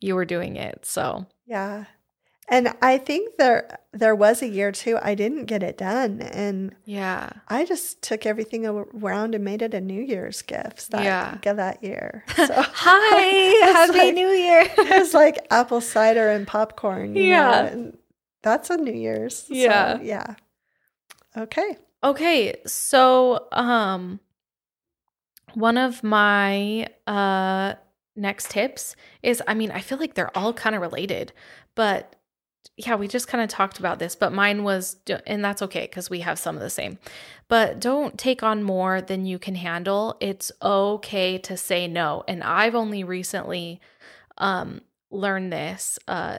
you 0.00 0.14
were 0.14 0.24
doing 0.26 0.56
it. 0.56 0.84
So 0.84 1.26
Yeah. 1.46 1.84
And 2.48 2.72
I 2.80 2.98
think 2.98 3.38
there 3.38 3.78
there 3.92 4.14
was 4.14 4.40
a 4.40 4.46
year 4.46 4.70
too 4.70 4.98
I 5.02 5.16
didn't 5.16 5.46
get 5.46 5.64
it 5.64 5.76
done 5.78 6.20
and 6.22 6.74
yeah, 6.84 7.30
I 7.48 7.64
just 7.64 8.02
took 8.02 8.24
everything 8.24 8.64
around 8.66 9.34
and 9.34 9.44
made 9.44 9.62
it 9.62 9.74
a 9.74 9.80
New 9.80 10.00
Year's 10.00 10.42
gift 10.42 10.90
that 10.92 11.02
Yeah. 11.02 11.52
that 11.54 11.82
year. 11.82 12.24
So 12.36 12.46
hi, 12.54 13.72
happy 13.72 13.98
like- 13.98 14.14
New 14.14 14.28
Year. 14.28 14.60
it 14.78 14.98
was 15.00 15.12
like 15.14 15.44
apple 15.50 15.80
cider 15.80 16.28
and 16.28 16.46
popcorn. 16.46 17.16
Yeah. 17.16 17.50
Know? 17.50 17.66
And 17.72 17.98
that's 18.42 18.70
a 18.70 18.76
New 18.76 18.92
Year's. 18.94 19.38
So, 19.48 19.54
Yeah. 19.54 19.98
yeah. 20.00 20.34
Okay. 21.36 21.76
Okay, 22.04 22.54
so 22.66 23.48
um 23.50 24.20
one 25.56 25.78
of 25.78 26.04
my 26.04 26.86
uh 27.06 27.72
next 28.14 28.50
tips 28.50 28.94
is 29.22 29.42
I 29.46 29.54
mean, 29.54 29.70
I 29.70 29.80
feel 29.80 29.96
like 29.96 30.12
they're 30.12 30.36
all 30.36 30.52
kind 30.52 30.76
of 30.76 30.82
related, 30.82 31.32
but 31.74 32.14
yeah, 32.76 32.94
we 32.94 33.08
just 33.08 33.26
kind 33.26 33.42
of 33.42 33.48
talked 33.48 33.78
about 33.78 33.98
this, 33.98 34.14
but 34.14 34.34
mine 34.34 34.64
was 34.64 34.96
and 35.26 35.42
that's 35.42 35.62
okay 35.62 35.86
cuz 35.86 36.10
we 36.10 36.20
have 36.20 36.38
some 36.38 36.56
of 36.56 36.60
the 36.62 36.68
same. 36.68 36.98
But 37.48 37.80
don't 37.80 38.18
take 38.18 38.42
on 38.42 38.62
more 38.62 39.00
than 39.00 39.24
you 39.24 39.38
can 39.38 39.54
handle. 39.54 40.18
It's 40.20 40.52
okay 40.60 41.38
to 41.38 41.56
say 41.56 41.88
no. 41.88 42.22
And 42.28 42.42
I've 42.42 42.74
only 42.74 43.02
recently 43.02 43.80
um 44.36 44.82
learned 45.10 45.54
this. 45.54 45.98
Uh 46.06 46.38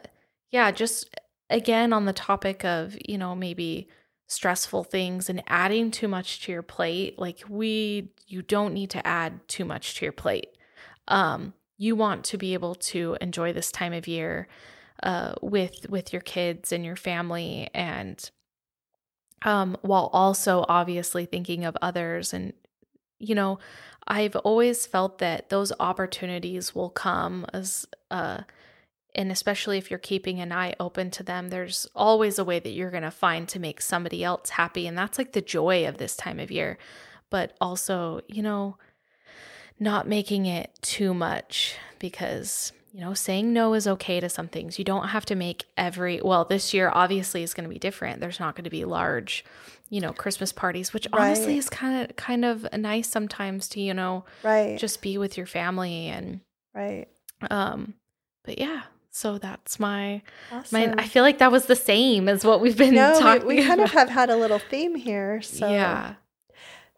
yeah, 0.52 0.70
just 0.70 1.10
again 1.50 1.92
on 1.92 2.06
the 2.06 2.14
topic 2.14 2.64
of, 2.64 2.96
you 3.04 3.18
know, 3.18 3.34
maybe 3.36 3.90
stressful 4.28 4.84
things 4.84 5.30
and 5.30 5.42
adding 5.48 5.90
too 5.92 6.08
much 6.08 6.42
to 6.46 6.52
your 6.52 6.62
plate 6.62 7.18
like 7.18 7.44
we 7.48 8.12
you 8.28 8.42
don't 8.42 8.74
need 8.74 8.90
to 8.90 9.06
add 9.08 9.48
too 9.48 9.66
much 9.66 9.96
to 9.96 10.06
your 10.06 10.12
plate. 10.12 10.50
Um 11.08 11.54
you 11.78 11.96
want 11.96 12.24
to 12.26 12.38
be 12.38 12.54
able 12.54 12.76
to 12.76 13.18
enjoy 13.22 13.54
this 13.54 13.72
time 13.72 13.94
of 13.94 14.08
year 14.08 14.48
uh 15.04 15.34
with 15.42 15.90
with 15.90 16.12
your 16.12 16.22
kids 16.22 16.72
and 16.72 16.84
your 16.86 16.96
family 16.96 17.70
and 17.74 18.30
um 19.44 19.78
while 19.82 20.10
also 20.14 20.66
obviously 20.68 21.26
thinking 21.26 21.64
of 21.66 21.78
others. 21.82 22.34
And 22.34 22.54
you 23.20 23.36
know 23.36 23.60
i've 24.08 24.36
always 24.38 24.86
felt 24.86 25.18
that 25.20 25.50
those 25.50 25.72
opportunities 25.80 26.76
will 26.76 26.90
come 26.90 27.46
as 27.54 27.86
uh 28.12 28.42
and 29.18 29.32
especially 29.32 29.78
if 29.80 29.90
you're 29.90 29.98
keeping 29.98 30.40
an 30.40 30.52
eye 30.52 30.76
open 30.80 31.10
to 31.12 31.24
them 31.24 31.50
there's 31.50 31.88
always 31.96 32.38
a 32.40 32.44
way 32.46 32.60
that 32.60 32.70
you're 32.70 32.92
going 32.92 33.04
to 33.04 33.12
find 33.12 33.48
to 33.50 33.60
make 33.60 33.82
somebody 33.82 34.24
else 34.24 34.52
happy 34.52 34.86
and 34.88 34.98
that's 34.98 35.18
like 35.18 35.32
the 35.34 35.42
joy 35.42 35.88
of 35.88 35.98
this 35.98 36.16
time 36.16 36.40
of 36.40 36.52
year 36.52 36.78
but 37.30 37.56
also 37.60 38.22
you 38.28 38.42
know 38.44 38.78
not 39.80 40.08
making 40.08 40.46
it 40.46 40.72
too 40.82 41.14
much 41.14 41.76
because 42.00 42.72
you 42.94 43.02
know 43.02 43.14
saying 43.14 43.52
no 43.54 43.74
is 43.74 43.88
okay 43.88 44.20
to 44.20 44.30
some 44.30 44.48
things 44.48 44.80
you 44.80 44.86
don't 44.86 45.10
have 45.10 45.26
to 45.26 45.36
make 45.36 45.66
every 45.78 46.22
well 46.22 46.46
this 46.46 46.74
year 46.74 46.90
obviously 46.94 47.44
is 47.44 47.54
going 47.54 47.64
to 47.68 47.74
be 47.74 47.80
different 47.80 48.20
there's 48.20 48.40
not 48.40 48.56
going 48.56 48.64
to 48.64 48.70
be 48.70 48.86
large 48.86 49.44
you 49.90 50.02
know 50.02 50.12
christmas 50.14 50.52
parties 50.52 50.94
which 50.94 51.08
honestly 51.14 51.54
Right. 51.54 51.58
is 51.60 51.70
kind 51.70 52.10
of 52.10 52.16
kind 52.16 52.44
of 52.46 52.68
nice 52.78 53.10
sometimes 53.10 53.68
to 53.70 53.82
you 53.82 53.94
know 53.94 54.26
Right. 54.44 54.78
just 54.78 55.02
be 55.02 55.18
with 55.18 55.38
your 55.38 55.46
family 55.46 56.08
and 56.08 56.42
right. 56.74 57.08
um 57.52 57.94
but 58.44 58.58
yeah 58.58 58.84
so 59.18 59.38
that's 59.38 59.80
my 59.80 60.22
Awesome. 60.52 60.92
my 60.92 60.94
i 61.04 61.08
feel 61.08 61.24
like 61.24 61.40
that 61.40 61.52
was 61.52 61.66
the 61.66 61.76
same 61.76 62.30
as 62.30 62.46
what 62.46 62.62
we've 62.62 62.78
been 62.78 62.94
no, 62.96 63.20
talking 63.20 63.48
we, 63.48 63.56
we 63.58 63.66
kind 63.68 63.82
of 63.82 63.92
have 63.92 64.10
had 64.10 64.30
a 64.30 64.38
little 64.38 64.60
theme 64.60 64.96
here. 64.96 65.42
So 65.42 65.68
yeah 65.70 66.16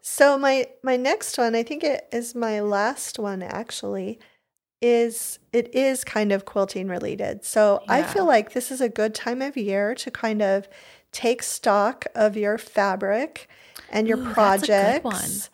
So 0.02 0.38
my 0.38 0.68
my 0.84 0.96
next 0.98 1.38
one, 1.38 1.56
I 1.56 1.64
think 1.64 1.84
it 1.84 2.08
is 2.12 2.34
my 2.34 2.62
last 2.62 3.20
one 3.20 3.44
actually, 3.44 4.20
is 4.82 5.40
it 5.52 5.74
is 5.76 6.04
kind 6.04 6.32
of 6.32 6.46
quilting 6.46 6.88
related. 6.88 7.44
So 7.46 7.84
I 7.88 8.04
feel 8.04 8.26
like 8.26 8.54
this 8.54 8.72
is 8.72 8.82
a 8.82 8.90
good 8.90 9.14
time 9.14 9.42
of 9.42 9.58
year 9.58 9.94
to 9.96 10.10
kind 10.12 10.42
of 10.42 10.68
take 11.12 11.44
stock 11.44 12.06
of 12.16 12.38
your 12.38 12.58
fabric 12.58 13.50
and 13.90 14.08
your 14.08 14.18
Ooh, 14.18 14.34
that's 14.34 14.64
a 14.64 14.68
good 14.68 15.04
one. 15.04 15.14
projects 15.14 15.50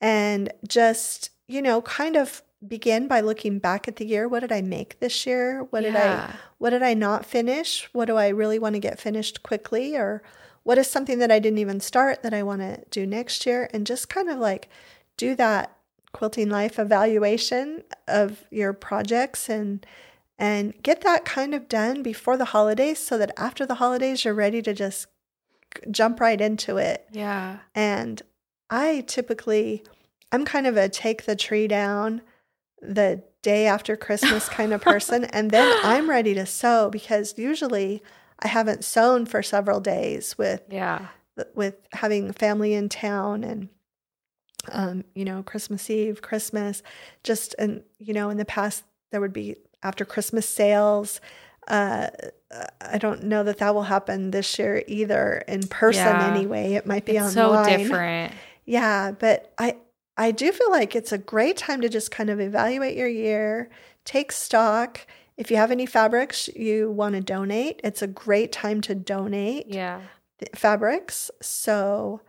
and 0.00 0.52
just, 0.66 1.30
you 1.48 1.60
know, 1.60 1.82
kind 1.82 2.16
of 2.16 2.42
begin 2.66 3.06
by 3.06 3.20
looking 3.20 3.58
back 3.58 3.86
at 3.86 3.96
the 3.96 4.06
year. 4.06 4.28
What 4.28 4.40
did 4.40 4.52
I 4.52 4.62
make 4.62 4.98
this 5.00 5.26
year? 5.26 5.64
What 5.70 5.82
did 5.82 5.94
I 5.96 6.34
what 6.58 6.70
did 6.70 6.82
I 6.82 6.94
not 6.94 7.24
finish? 7.24 7.88
What 7.92 8.06
do 8.06 8.16
I 8.16 8.28
really 8.28 8.58
want 8.58 8.74
to 8.74 8.80
get 8.80 8.98
finished 9.00 9.42
quickly? 9.42 9.96
Or 9.96 10.22
what 10.64 10.78
is 10.78 10.90
something 10.90 11.18
that 11.20 11.30
I 11.30 11.38
didn't 11.38 11.58
even 11.58 11.80
start 11.80 12.22
that 12.22 12.34
I 12.34 12.42
want 12.42 12.60
to 12.62 12.82
do 12.90 13.06
next 13.06 13.46
year? 13.46 13.70
And 13.72 13.86
just 13.86 14.08
kind 14.08 14.28
of 14.28 14.38
like 14.38 14.68
do 15.16 15.34
that 15.36 15.76
quilting 16.12 16.48
life 16.48 16.78
evaluation 16.78 17.84
of 18.06 18.44
your 18.50 18.72
projects 18.72 19.48
and 19.48 19.86
and 20.38 20.80
get 20.82 21.02
that 21.02 21.24
kind 21.24 21.54
of 21.54 21.68
done 21.68 22.02
before 22.02 22.36
the 22.36 22.46
holidays 22.46 22.98
so 22.98 23.18
that 23.18 23.32
after 23.36 23.66
the 23.66 23.74
holidays 23.74 24.24
you're 24.24 24.34
ready 24.34 24.62
to 24.62 24.72
just 24.72 25.06
jump 25.90 26.20
right 26.20 26.40
into 26.40 26.76
it. 26.76 27.06
yeah 27.12 27.58
And 27.74 28.22
I 28.70 29.04
typically, 29.06 29.82
I'm 30.30 30.44
kind 30.44 30.66
of 30.66 30.76
a 30.76 30.88
take 30.88 31.24
the 31.24 31.36
tree 31.36 31.66
down 31.68 32.22
the 32.80 33.22
day 33.42 33.66
after 33.66 33.96
Christmas 33.96 34.48
kind 34.48 34.72
of 34.72 34.80
person. 34.80 35.24
and 35.32 35.50
then 35.50 35.72
I'm 35.84 36.08
ready 36.08 36.34
to 36.34 36.46
sew 36.46 36.90
because 36.90 37.38
usually 37.38 38.02
I 38.40 38.48
haven't 38.48 38.84
sewn 38.84 39.26
for 39.26 39.42
several 39.42 39.80
days 39.80 40.36
with 40.38 40.62
yeah 40.70 41.08
with 41.54 41.76
having 41.92 42.32
family 42.32 42.74
in 42.74 42.88
town 42.88 43.44
and 43.44 43.68
um, 44.72 45.04
you 45.14 45.24
know, 45.24 45.42
Christmas 45.42 45.88
Eve, 45.88 46.20
Christmas, 46.20 46.82
just 47.22 47.54
and 47.58 47.82
you 47.98 48.12
know, 48.12 48.28
in 48.30 48.36
the 48.36 48.44
past 48.44 48.84
there 49.10 49.20
would 49.20 49.32
be 49.32 49.56
after 49.82 50.04
Christmas 50.04 50.48
sales. 50.48 51.20
Uh, 51.66 52.08
I 52.80 52.98
don't 52.98 53.24
know 53.24 53.44
that 53.44 53.58
that 53.58 53.74
will 53.74 53.82
happen 53.82 54.30
this 54.30 54.58
year 54.58 54.82
either 54.86 55.44
in 55.46 55.66
person 55.68 56.18
Yeah. 56.18 56.26
anyway. 56.26 56.72
It 56.74 56.86
might 56.86 57.04
be 57.04 57.16
it's 57.16 57.32
so 57.34 57.52
online. 57.52 57.78
different 57.78 58.32
Yeah, 58.64 59.12
but 59.12 59.52
I 59.58 59.76
I 60.18 60.32
do 60.32 60.52
feel 60.52 60.70
like 60.70 60.94
it's 60.94 61.12
a 61.12 61.18
great 61.18 61.56
time 61.56 61.80
to 61.80 61.88
just 61.88 62.10
kind 62.10 62.28
of 62.28 62.40
evaluate 62.40 62.96
your 62.96 63.08
year, 63.08 63.70
take 64.04 64.32
stock. 64.32 65.06
If 65.36 65.50
you 65.50 65.56
have 65.56 65.70
any 65.70 65.86
fabrics 65.86 66.48
you 66.48 66.90
want 66.90 67.14
to 67.14 67.20
donate, 67.20 67.80
it's 67.84 68.02
a 68.02 68.08
great 68.08 68.52
time 68.52 68.80
to 68.82 68.94
donate 68.94 69.66
yeah 69.68 70.00
fabrics. 70.54 71.30
So 71.40 72.20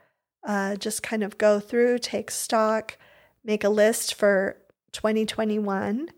uh, 0.43 0.75
just 0.75 1.03
kind 1.03 1.23
of 1.23 1.37
go 1.37 1.59
through, 1.59 1.99
take 1.99 2.31
stock, 2.31 2.97
make 3.43 3.63
a 3.63 3.69
list 3.69 4.13
for 4.13 4.57
2021, 4.93 6.09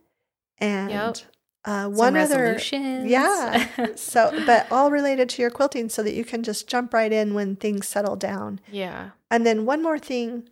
and 0.59 0.91
Yep. 0.91 1.17
uh, 1.65 1.87
one 1.89 2.15
other 2.17 2.59
yeah. 3.07 3.67
so, 3.95 4.31
but 4.45 4.71
all 4.71 4.91
related 4.91 5.29
to 5.29 5.41
your 5.41 5.51
quilting, 5.51 5.89
so 5.89 6.03
that 6.03 6.13
you 6.13 6.23
can 6.23 6.43
just 6.43 6.67
jump 6.67 6.93
right 6.93 7.11
in 7.11 7.33
when 7.33 7.55
things 7.55 7.87
settle 7.87 8.15
down. 8.15 8.59
yeah 8.71 9.11
And 9.29 9.45
then 9.45 9.65
one 9.65 9.81
more 9.81 9.99
thing, 9.99 10.47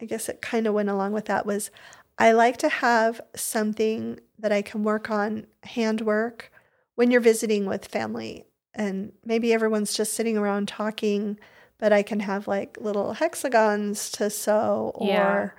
I 0.00 0.04
guess 0.04 0.28
it 0.28 0.40
kind 0.40 0.66
of 0.66 0.74
went 0.74 0.88
along 0.88 1.12
with 1.12 1.26
that 1.26 1.46
was 1.46 1.70
I 2.18 2.32
like 2.32 2.56
to 2.58 2.68
have 2.68 3.20
something 3.36 4.18
that 4.38 4.52
I 4.52 4.62
can 4.62 4.82
work 4.82 5.10
on 5.10 5.46
handwork 5.62 6.50
when 6.96 7.10
you're 7.10 7.20
visiting 7.20 7.66
with 7.66 7.86
family. 7.86 8.44
And 8.74 9.12
maybe 9.24 9.52
everyone's 9.52 9.94
just 9.96 10.12
sitting 10.14 10.36
around 10.36 10.68
talking, 10.68 11.38
but 11.78 11.92
I 11.92 12.02
can 12.02 12.20
have 12.20 12.46
like 12.48 12.76
little 12.80 13.12
hexagons 13.14 14.10
to 14.12 14.30
sew 14.30 14.92
or 14.94 15.06
Yeah. 15.08 15.50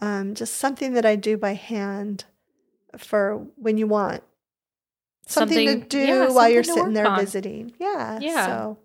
um, 0.00 0.34
just 0.34 0.54
something 0.56 0.92
that 0.94 1.06
I 1.06 1.16
do 1.16 1.36
by 1.36 1.54
hand 1.54 2.24
for 2.98 3.46
when 3.56 3.76
you 3.78 3.86
want 3.86 4.22
something, 5.26 5.56
Something- 5.68 5.80
to 5.82 5.86
do 5.88 5.98
yeah, 5.98 6.28
while 6.30 6.48
you're 6.48 6.62
sitting 6.62 6.92
there 6.92 7.06
on. 7.06 7.18
visiting. 7.20 7.72
Yeah. 7.78 8.18
Yeah. 8.20 8.46
So, 8.46 8.78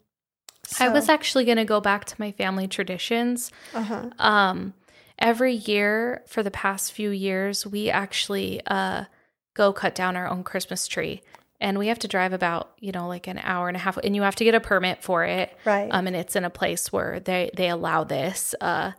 i 0.80 0.88
was 0.90 1.10
actually 1.10 1.46
going 1.46 1.58
to 1.58 1.66
go 1.66 1.82
back 1.82 2.06
to 2.06 2.14
my 2.20 2.32
family 2.32 2.68
traditions 2.68 3.52
uh-huh. 3.74 4.08
um 4.20 4.74
every 5.20 5.54
year 5.54 6.24
for 6.28 6.42
the 6.44 6.52
past 6.52 6.92
few 6.92 7.10
years 7.10 7.66
we 7.68 7.90
actually 7.90 8.62
uh 8.68 9.04
go 9.54 9.72
cut 9.74 9.94
down 9.94 10.16
our 10.16 10.28
own 10.28 10.44
christmas 10.44 10.88
tree 10.88 11.22
and 11.62 11.78
we 11.78 11.88
have 11.88 12.00
to 12.00 12.08
drive 12.08 12.34
about 12.34 12.72
you 12.80 12.92
know 12.92 13.08
like 13.08 13.28
an 13.28 13.40
hour 13.44 13.68
and 13.68 13.78
a 13.78 13.80
half 13.80 13.98
and 13.98 14.16
you 14.16 14.22
have 14.22 14.36
to 14.36 14.44
get 14.44 14.56
a 14.56 14.60
permit 14.60 15.04
for 15.04 15.26
it 15.26 15.56
right. 15.66 15.90
um 15.92 16.08
and 16.08 16.16
it's 16.16 16.36
in 16.36 16.46
a 16.46 16.50
place 16.50 16.92
where 16.92 17.20
they 17.20 17.52
they 17.56 17.70
allow 17.70 18.04
this 18.04 18.56
uh 18.62 18.92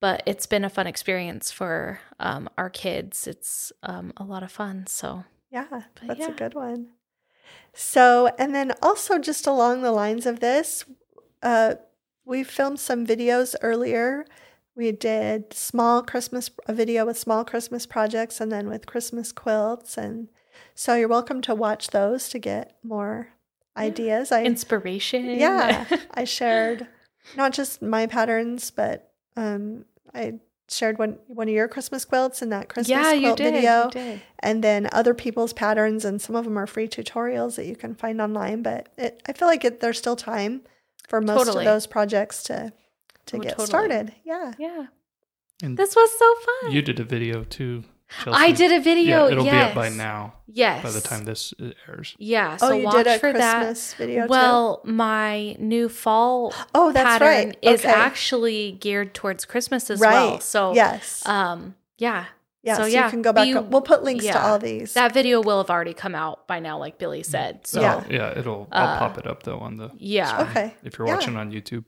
but 0.00 0.22
it's 0.26 0.46
been 0.46 0.64
a 0.64 0.70
fun 0.70 0.86
experience 0.86 1.50
for 1.50 1.98
um 2.20 2.48
our 2.58 2.68
kids 2.70 3.26
it's 3.26 3.72
um 3.82 4.12
a 4.18 4.24
lot 4.24 4.42
of 4.42 4.52
fun 4.52 4.86
so 4.86 5.24
Yeah, 5.50 5.66
But 5.70 6.08
that's 6.08 6.20
yeah. 6.20 6.30
a 6.30 6.34
good 6.34 6.54
one. 6.54 6.88
So, 7.72 8.28
and 8.38 8.54
then 8.54 8.72
also 8.82 9.18
just 9.18 9.46
along 9.46 9.82
the 9.82 9.92
lines 9.92 10.26
of 10.26 10.40
this, 10.40 10.84
uh, 11.42 11.74
we 12.24 12.42
filmed 12.44 12.80
some 12.80 13.06
videos 13.06 13.54
earlier. 13.62 14.24
We 14.76 14.90
did 14.92 15.52
small 15.52 16.02
Christmas, 16.02 16.50
a 16.66 16.72
video 16.74 17.06
with 17.06 17.18
small 17.18 17.44
Christmas 17.44 17.86
projects 17.86 18.40
and 18.40 18.50
then 18.50 18.68
with 18.68 18.86
Christmas 18.86 19.30
quilts. 19.32 19.96
And 19.96 20.28
so 20.74 20.94
you're 20.96 21.08
welcome 21.08 21.40
to 21.42 21.54
watch 21.54 21.88
those 21.88 22.28
to 22.30 22.38
get 22.38 22.76
more 22.82 23.28
ideas. 23.76 24.32
I, 24.32 24.42
Inspiration. 24.44 25.26
yeah, 25.26 25.84
I 26.14 26.24
shared 26.24 26.86
not 27.36 27.52
just 27.52 27.82
my 27.82 28.06
patterns, 28.06 28.70
but 28.70 29.12
um, 29.36 29.84
I 30.12 30.34
shared 30.68 30.98
one, 30.98 31.18
one 31.28 31.48
of 31.48 31.54
your 31.54 31.68
Christmas 31.68 32.04
quilts 32.04 32.42
in 32.42 32.48
that 32.50 32.68
Christmas 32.68 32.88
yeah, 32.88 33.18
quilt 33.18 33.36
did. 33.36 33.54
video 33.54 33.84
You 33.84 33.90
did. 33.90 34.22
and 34.40 34.64
then 34.64 34.88
other 34.92 35.14
people's 35.14 35.52
patterns 35.52 36.04
and 36.04 36.20
some 36.20 36.34
of 36.34 36.44
them 36.44 36.56
are 36.58 36.66
free 36.66 36.88
tutorials 36.88 37.56
that 37.56 37.66
you 37.66 37.76
can 37.76 37.94
find 37.94 38.18
online 38.20 38.62
but 38.62 38.88
it, 38.96 39.22
i 39.28 39.34
feel 39.34 39.46
like 39.46 39.62
it, 39.62 39.80
there's 39.80 39.98
still 39.98 40.16
time 40.16 40.62
for 41.06 41.20
most 41.20 41.44
Totally. 41.44 41.66
of 41.66 41.70
those 41.70 41.86
projects 41.86 42.42
to 42.44 42.72
to 43.26 43.36
Oh, 43.36 43.40
get 43.40 43.50
totally. 43.50 43.66
started 43.66 44.12
yeah 44.24 44.52
Yeah. 44.58 44.86
And 45.62 45.76
This 45.78 45.94
was 45.94 46.10
so 46.18 46.34
fun. 46.46 46.72
you 46.72 46.82
did 46.82 46.98
a 47.00 47.04
video 47.04 47.44
too. 47.44 47.84
Chelsi. 48.20 48.32
I 48.34 48.52
did 48.52 48.70
a 48.72 48.80
video. 48.80 49.26
Yeah, 49.26 49.32
it'll 49.32 49.44
be 49.44 49.50
up 49.50 49.74
by 49.74 49.88
now. 49.88 50.34
Yes. 50.46 50.82
By 50.82 50.90
the 50.90 51.00
time 51.00 51.24
this 51.24 51.54
uh, 51.60 51.70
airs. 51.88 52.14
Yeah. 52.18 52.58
oh 52.60 52.68
So 52.68 52.74
you 52.76 52.84
watch 52.84 52.96
did 52.96 53.06
a 53.06 53.18
for 53.18 53.32
that. 53.32 53.58
christmas 53.60 53.94
video 53.94 54.26
Well, 54.26 54.82
my 54.84 55.56
new 55.58 55.88
fall 55.88 56.52
oh 56.74 56.92
that's 56.92 57.06
pattern 57.18 57.28
right 57.48 57.58
is 57.62 57.80
Okay. 57.80 57.92
actually 57.92 58.72
geared 58.72 59.14
towards 59.14 59.44
Christmas 59.44 59.90
as 59.90 60.00
right 60.00 60.12
well. 60.12 60.40
So 60.40 60.74
yes 60.74 61.26
um 61.26 61.76
yeah. 61.98 62.26
yeah 62.62 62.76
so 62.76 62.82
so, 62.82 62.86
yeah, 62.88 63.04
you 63.04 63.10
can 63.10 63.22
go 63.22 63.32
back 63.32 63.46
be- 63.46 63.54
we'll 63.54 63.80
put 63.80 64.02
links 64.02 64.26
to 64.26 64.38
all 64.40 64.58
these 64.58 64.92
That 64.94 65.14
video 65.14 65.40
will 65.40 65.58
have 65.62 65.70
already 65.70 65.94
come 65.94 66.14
out 66.16 66.46
by 66.46 66.58
now, 66.60 66.78
like 66.78 66.98
Billy 66.98 67.22
said. 67.22 67.66
So 67.66 67.80
Yeah. 67.80 68.04
Yeah, 68.10 68.38
it'll. 68.38 68.68
I'll 68.72 68.96
Uh, 68.96 68.98
pop 68.98 69.18
it 69.18 69.26
up 69.26 69.44
though 69.44 69.60
on 69.60 69.76
the. 69.76 69.90
yeah. 69.96 70.42
okay 70.50 70.74
If 70.82 70.98
you're 70.98 71.06
Yeah. 71.08 71.14
watching 71.14 71.36
on 71.36 71.52
YouTube. 71.52 71.84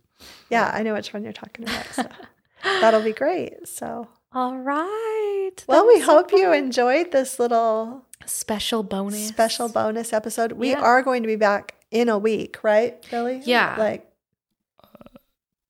Yeah 0.50 0.70
i 0.74 0.83
know 0.83 0.94
which 0.94 1.12
one 1.12 1.22
you're 1.24 1.33
talking 1.33 1.64
about 1.68 1.87
so 1.92 2.05
that'll 2.62 3.02
be 3.02 3.12
great 3.12 3.66
so 3.68 4.09
All 4.33 4.59
right. 4.59 5.50
That 5.57 5.68
well 5.68 5.87
we 5.87 6.00
so 6.00 6.07
hope 6.07 6.33
you 6.33 6.52
enjoyed 6.52 7.11
this 7.12 7.38
little 7.38 8.05
special 8.26 8.83
bonus. 8.83 9.29
special 9.29 9.68
bonus 9.68 10.12
episode. 10.12 10.52
We 10.52 10.70
Yeah. 10.70 10.81
are 10.83 11.00
going 11.02 11.22
to 11.22 11.26
be 11.29 11.37
back 11.37 11.74
in 11.90 12.09
a 12.11 12.18
week, 12.18 12.59
right, 12.62 13.00
Billy? 13.11 13.40
Yeah. 13.46 13.76
Like 13.79 14.05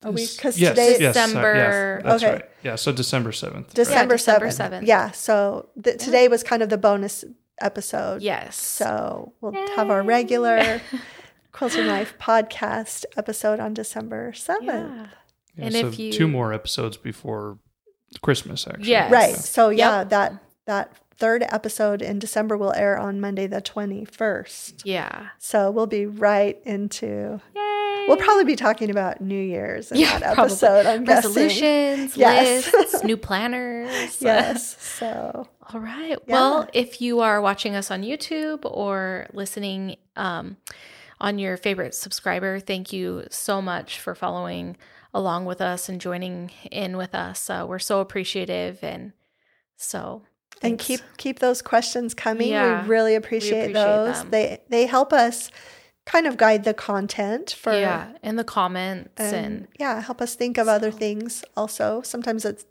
a 0.02 0.08
uh, 0.08 0.10
week 0.10 0.30
because 0.36 0.58
yes, 0.58 0.70
today's 0.70 1.00
yes, 1.00 1.16
uh, 1.16 1.26
sorry, 1.26 1.32
December- 1.32 2.00
yeah, 2.02 2.10
that's 2.10 2.22
Okay. 2.24 2.32
right. 2.32 2.44
Yeah, 2.62 2.76
so 2.76 2.92
December 2.92 3.32
seventh. 3.32 3.74
December 3.74 4.16
December 4.16 4.48
7th. 4.48 4.80
7th. 4.80 4.86
Yeah. 4.86 5.10
So 5.12 5.68
th- 5.82 5.98
today 5.98 6.28
was 6.28 6.42
kind 6.42 6.62
of 6.62 6.68
the 6.68 6.78
bonus 6.78 7.24
episode. 7.60 8.22
Yes. 8.22 8.56
So 8.56 9.32
we'll 9.40 9.52
have 9.76 9.90
our 9.90 10.02
regular 10.02 10.80
Quilting 11.56 11.86
Life 11.86 12.14
podcast 12.20 13.04
episode 13.16 13.60
on 13.60 13.72
December 13.74 14.32
7th. 14.32 14.62
yeah. 14.62 15.06
Yeah, 15.56 15.64
And 15.64 15.74
so 15.74 15.86
if 15.88 15.98
you- 15.98 16.12
two 16.12 16.28
more 16.28 16.52
episodes 16.52 16.96
before 16.98 17.58
Christmas, 18.22 18.66
actually. 18.66 18.90
Yes. 18.90 19.10
Right. 19.10 19.34
So 19.34 19.70
yeah, 19.70 19.98
Yep. 20.00 20.08
that 20.10 20.32
that 20.66 20.92
third 21.16 21.42
episode 21.48 22.02
in 22.02 22.18
December 22.18 22.58
will 22.58 22.74
air 22.74 22.98
on 22.98 23.20
Monday 23.20 23.46
the 23.46 23.62
21st. 23.62 24.82
Yeah. 24.84 25.28
So 25.38 25.70
we'll 25.70 25.86
be 25.86 26.04
right 26.04 26.60
into 26.64 27.40
Yay. 27.54 28.04
We'll 28.06 28.18
probably 28.18 28.44
be 28.44 28.54
talking 28.54 28.90
about 28.90 29.20
New 29.22 29.40
Year's 29.40 29.90
in 29.90 29.98
Yeah, 29.98 30.18
that 30.18 30.34
probably. 30.34 30.52
episode. 30.52 30.84
I'm 30.86 31.04
guessing. 31.04 31.30
resolutions, 31.32 32.16
Yes. 32.18 32.72
lists, 32.72 33.02
new 33.10 33.16
planners. 33.16 34.20
Yes. 34.20 34.76
So 34.98 35.48
All 35.72 35.80
right. 35.80 36.10
Yeah. 36.26 36.32
Well, 36.34 36.68
if 36.74 37.00
you 37.00 37.20
are 37.20 37.40
watching 37.40 37.74
us 37.74 37.90
on 37.90 38.02
YouTube 38.02 38.60
or 38.64 39.26
listening 39.32 39.96
um, 40.16 40.56
on 41.20 41.38
your 41.38 41.56
favorite 41.56 41.94
subscriber, 41.94 42.60
thank 42.60 42.92
you 42.92 43.24
so 43.30 43.62
much 43.62 43.98
for 43.98 44.14
following 44.14 44.76
along 45.14 45.46
with 45.46 45.60
us 45.60 45.88
and 45.88 46.00
joining 46.00 46.50
in 46.70 46.96
with 46.96 47.14
us. 47.14 47.48
Uh, 47.48 47.64
we're 47.66 47.78
so 47.78 48.00
appreciative, 48.00 48.78
and 48.82 49.12
so 49.76 50.22
and 50.62 50.78
keep 50.78 51.00
keep 51.16 51.38
those 51.38 51.62
questions 51.62 52.14
coming. 52.14 52.48
Yeah, 52.48 52.82
we 52.82 52.88
really 52.88 53.14
appreciate, 53.14 53.70
appreciate 53.70 53.84
those. 53.84 54.20
them. 54.20 54.30
They 54.30 54.62
they 54.68 54.86
help 54.86 55.12
us 55.12 55.50
kind 56.04 56.26
of 56.26 56.36
guide 56.36 56.64
the 56.64 56.74
content 56.74 57.50
for 57.50 57.72
yeah 57.72 58.12
in 58.22 58.36
the 58.36 58.44
comments 58.44 59.10
and, 59.16 59.34
and 59.34 59.68
yeah, 59.78 60.00
help 60.00 60.20
us 60.20 60.34
think 60.34 60.58
of 60.58 60.68
other 60.68 60.90
things 60.90 61.44
also. 61.56 62.02
Sometimes 62.02 62.44
it's 62.44 62.64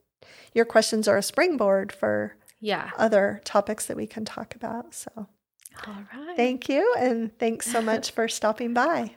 your 0.53 0.65
questions 0.65 1.08
are 1.08 1.17
a 1.17 1.23
springboard 1.23 1.91
for 1.91 2.36
yeah. 2.60 2.91
other 2.97 3.41
topics 3.43 3.86
that 3.86 3.97
we 3.97 4.08
can 4.08 4.25
talk 4.25 4.55
about. 4.55 4.93
So 4.93 5.27
All 5.88 5.93
right. 6.13 6.35
thank 6.35 6.69
you 6.69 6.95
and 6.97 7.38
thanks 7.38 7.69
so 7.71 7.81
much 7.81 8.11
for 8.15 8.27
stopping 8.27 8.73
by. 8.73 9.15